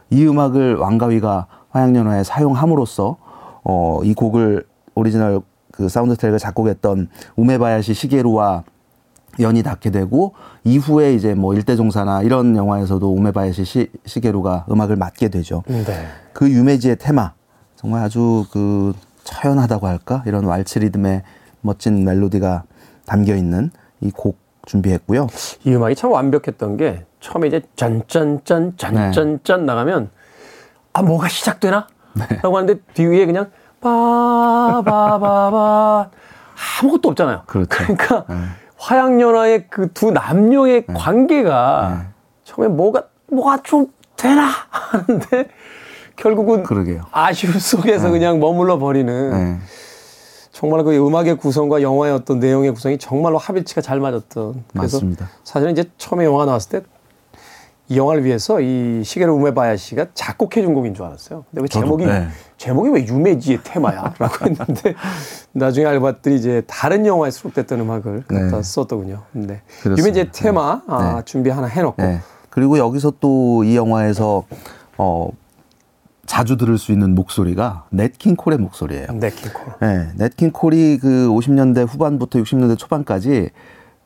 이 0.10 0.26
음악을 0.26 0.76
왕가위가 0.76 1.48
화양연화에 1.70 2.24
사용함으로써 2.24 3.18
어, 3.64 4.00
이 4.04 4.14
곡을 4.14 4.66
오리지널 4.96 5.42
그 5.72 5.90
사운드 5.90 6.16
트랙을 6.16 6.40
작곡했던 6.40 7.10
우메바야시 7.36 7.94
시게루와 7.94 8.64
연이 9.40 9.64
닿게 9.64 9.90
되고 9.90 10.34
이후에 10.64 11.16
이제 11.16 11.34
뭐 11.34 11.56
일대종사나 11.56 12.22
이런 12.22 12.56
영화에서도 12.56 13.12
우메바야시 13.12 13.66
시, 13.66 13.90
시게루가 14.06 14.68
음악을 14.70 14.96
맡게 14.96 15.30
되죠. 15.30 15.64
네. 15.68 15.84
그 16.34 16.50
유메지의 16.50 16.98
테마 17.00 17.34
정말 17.76 18.04
아주 18.04 18.46
그 18.52 18.94
처연하다고 19.24 19.88
할까 19.88 20.24
이런 20.26 20.46
왈츠 20.46 20.80
리듬의 20.80 21.24
멋진 21.62 22.04
멜로디가 22.04 22.64
담겨 23.06 23.36
있는 23.36 23.72
이 24.02 24.12
곡 24.12 24.38
준비했고요. 24.66 25.28
이 25.66 25.76
음악이 25.76 25.96
참 25.96 26.12
완벽했던 26.12 26.78
게 26.78 27.06
처음에 27.20 27.48
이제 27.48 27.62
짠짠짠 27.76 28.76
짠짠짠 28.78 29.60
네. 29.62 29.66
나가면 29.66 30.10
아 30.94 31.02
뭐가 31.02 31.28
시작되나? 31.28 31.88
네. 32.14 32.26
라고 32.42 32.58
하는데 32.58 32.80
뒤에 32.94 33.26
그냥 33.26 33.52
빠바바바 33.82 34.90
아무것도 36.82 37.10
없잖아요. 37.10 37.44
그렇죠. 37.46 37.68
그러니까 37.70 38.26
네. 38.30 38.36
화양연화의 38.78 39.68
그 39.70 39.92
두 39.94 40.12
남녀의 40.12 40.86
네. 40.88 40.94
관계가 40.94 42.04
네. 42.04 42.08
처음에 42.44 42.68
뭐가 42.70 43.04
뭐가 43.28 43.58
좀 43.64 43.88
되나 44.16 44.48
하는데 44.70 45.48
결국은 46.16 46.64
그러게요. 46.64 47.06
아쉬움 47.12 47.54
속에서 47.60 48.06
네. 48.06 48.12
그냥 48.12 48.40
머물러 48.40 48.78
버리는 48.80 49.32
네. 49.32 49.58
정말 50.52 50.84
그 50.84 50.96
음악의 50.96 51.38
구성과 51.38 51.82
영화의 51.82 52.14
어떤 52.14 52.40
내용의 52.40 52.74
구성이 52.74 52.98
정말로 52.98 53.38
합일치가 53.38 53.82
잘 53.82 54.00
맞았던. 54.00 54.64
그래서 54.74 54.98
맞습니다. 54.98 55.30
사실은 55.44 55.72
이제 55.74 55.86
처음에 55.98 56.26
영화 56.26 56.46
나왔을 56.46 56.82
때 56.82 56.86
이 57.90 57.98
영화를 57.98 58.24
위해서 58.24 58.62
이 58.62 59.04
시계를 59.04 59.34
우메바야시가 59.34 60.08
작곡해 60.14 60.62
준 60.62 60.74
곡인 60.74 60.94
줄 60.94 61.04
알았어요. 61.04 61.44
근데 61.52 61.62
왜 61.64 61.68
제목이 61.68 62.06
네. 62.06 62.28
제목이 62.58 62.90
왜 62.90 63.06
유메지의 63.06 63.60
테마야?라고 63.64 64.34
했는데 64.48 64.96
나중에 65.52 65.88
알고 65.88 66.02
봤더니 66.04 66.38
이제 66.38 66.64
다른 66.66 67.06
영화에 67.06 67.30
수록됐던 67.30 67.82
음악을 67.82 68.24
갖다 68.26 68.56
네. 68.58 68.64
썼더군요. 68.64 69.24
네. 69.34 69.62
유메지의 69.86 70.30
테마 70.32 70.76
네. 70.76 70.82
아, 70.88 71.22
준비 71.26 71.50
하나 71.50 71.68
해놓고 71.68 72.02
네. 72.02 72.22
그리고 72.50 72.78
여기서 72.78 73.14
또 73.20 73.64
이 73.66 73.76
영화에서 73.76 74.46
어 74.98 75.28
자주 76.26 76.58
들을 76.58 76.78
수 76.78 76.92
있는 76.92 77.16
목소리가 77.16 77.86
넷킹 77.90 78.36
콜의 78.36 78.58
목소리예요. 78.58 79.08
넷킹 79.12 79.52
콜. 79.54 79.74
네, 79.82 80.10
넷킹 80.16 80.52
콜이 80.52 80.98
그 81.00 81.28
50년대 81.30 81.86
후반부터 81.88 82.40
60년대 82.40 82.78
초반까지 82.78 83.50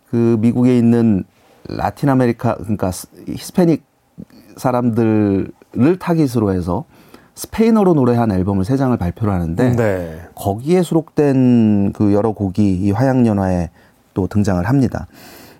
그 0.10 0.38
미국에 0.40 0.78
있는 0.78 1.24
라틴 1.68 2.10
아메리카 2.10 2.56
그러니까 2.56 2.92
히스패닉 3.28 3.84
사람들을 4.56 5.52
타깃으로 6.00 6.54
해서 6.54 6.86
스페인어로 7.36 7.94
노래한 7.94 8.32
앨범을 8.32 8.66
세 8.66 8.78
장을 8.78 8.96
발표를 8.98 9.32
하는데 9.32 9.76
네. 9.76 10.22
거기에 10.34 10.82
수록된 10.82 11.94
그 11.94 12.14
여러 12.14 12.32
곡이 12.32 12.78
이 12.78 12.92
화양연화에 12.92 13.70
또 14.16 14.26
등장을 14.26 14.64
합니다. 14.68 15.06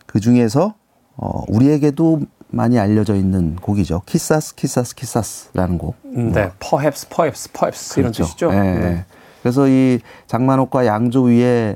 그 0.08 0.20
중에서 0.20 0.74
어 1.18 1.44
우리에게도 1.48 2.22
많이 2.50 2.80
알려져 2.80 3.16
있는 3.16 3.56
곡이죠. 3.58 4.02
Quizás 4.06 4.56
Quizás 4.56 4.96
Quizás라는 4.96 5.78
곡. 5.78 5.96
음, 6.06 6.32
네, 6.32 6.52
perhaps 6.60 7.08
perhaps 7.10 7.52
perhaps 7.52 7.96
그렇죠. 7.96 8.00
이런 8.00 8.12
뜻이죠. 8.12 8.52
네. 8.52 8.80
네. 8.80 9.06
그래서 9.42 9.68
이 9.68 10.00
장만옥과 10.28 10.86
양조 10.86 11.24
위에 11.24 11.76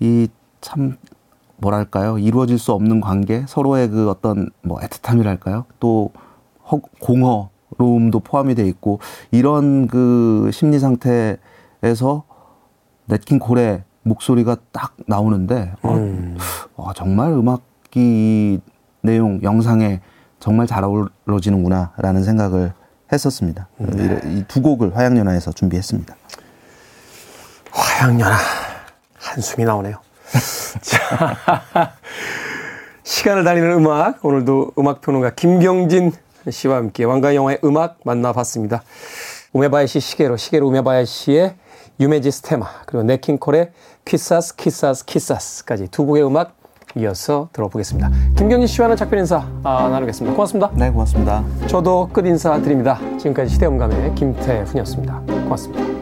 이 0.00 0.28
참 0.60 0.96
뭐랄까요 1.56 2.18
이루어질 2.18 2.58
수 2.58 2.72
없는 2.72 3.00
관계 3.00 3.44
서로의 3.46 3.88
그 3.90 4.08
어떤 4.08 4.50
뭐 4.62 4.78
애틋함이랄까요 4.80 5.64
또 5.78 6.10
허, 6.70 6.78
공허로움도 7.00 8.20
포함이 8.20 8.54
돼 8.54 8.66
있고 8.66 9.00
이런 9.30 9.86
그 9.88 10.50
심리 10.52 10.78
상태에서 10.78 12.24
넷킨 13.06 13.38
콜의 13.38 13.82
목소리가 14.02 14.56
딱 14.72 14.94
나오는데 15.06 15.74
어, 15.82 15.92
음. 15.92 16.38
어, 16.76 16.92
정말 16.94 17.32
음악이 17.32 18.60
내용 19.02 19.42
영상에 19.42 20.00
정말 20.38 20.66
잘 20.66 20.84
어우러지는구나라는 20.84 22.24
생각을 22.24 22.72
했었습니다. 23.12 23.68
네. 23.78 24.20
이 24.24 24.37
두 24.37 24.62
곡을 24.62 24.96
화양연화에서 24.96 25.52
준비했습니다. 25.52 26.14
화양연화 27.70 28.36
한숨이 29.14 29.64
나오네요. 29.64 29.98
자, 30.80 31.92
시간을 33.02 33.44
달리는 33.44 33.70
음악 33.72 34.24
오늘도 34.24 34.72
음악 34.78 35.00
평론가 35.00 35.30
김경진 35.34 36.12
씨와 36.48 36.76
함께 36.76 37.04
왕가위 37.04 37.34
영화의 37.34 37.58
음악 37.64 37.98
만나봤습니다. 38.04 38.82
우메바야시 39.52 40.00
시게루 40.00 40.36
시게루 40.36 40.68
우메바야시의 40.68 41.56
Yumeji's 41.98 42.42
Theme 42.42 42.66
그리고 42.86 43.02
냇 43.02 43.24
킹 43.24 43.45
콜의 43.45 43.72
Quizás 44.04 44.56
Quizás 44.56 45.04
Quizás까지 45.04 45.88
두 45.88 46.06
곡의 46.06 46.24
음악 46.24 46.59
이어서 46.96 47.48
들어보겠습니다. 47.52 48.10
김경진 48.36 48.66
씨와는 48.66 48.96
작별 48.96 49.18
인사 49.18 49.46
아, 49.62 49.88
나누겠습니다. 49.88 50.34
고맙습니다. 50.34 50.70
네, 50.74 50.90
고맙습니다. 50.90 51.44
저도 51.66 52.08
끝 52.12 52.26
인사 52.26 52.60
드립니다. 52.60 52.98
지금까지 53.18 53.52
시대음감의 53.54 54.14
김태훈이었습니다. 54.14 55.20
고맙습니다. 55.44 55.99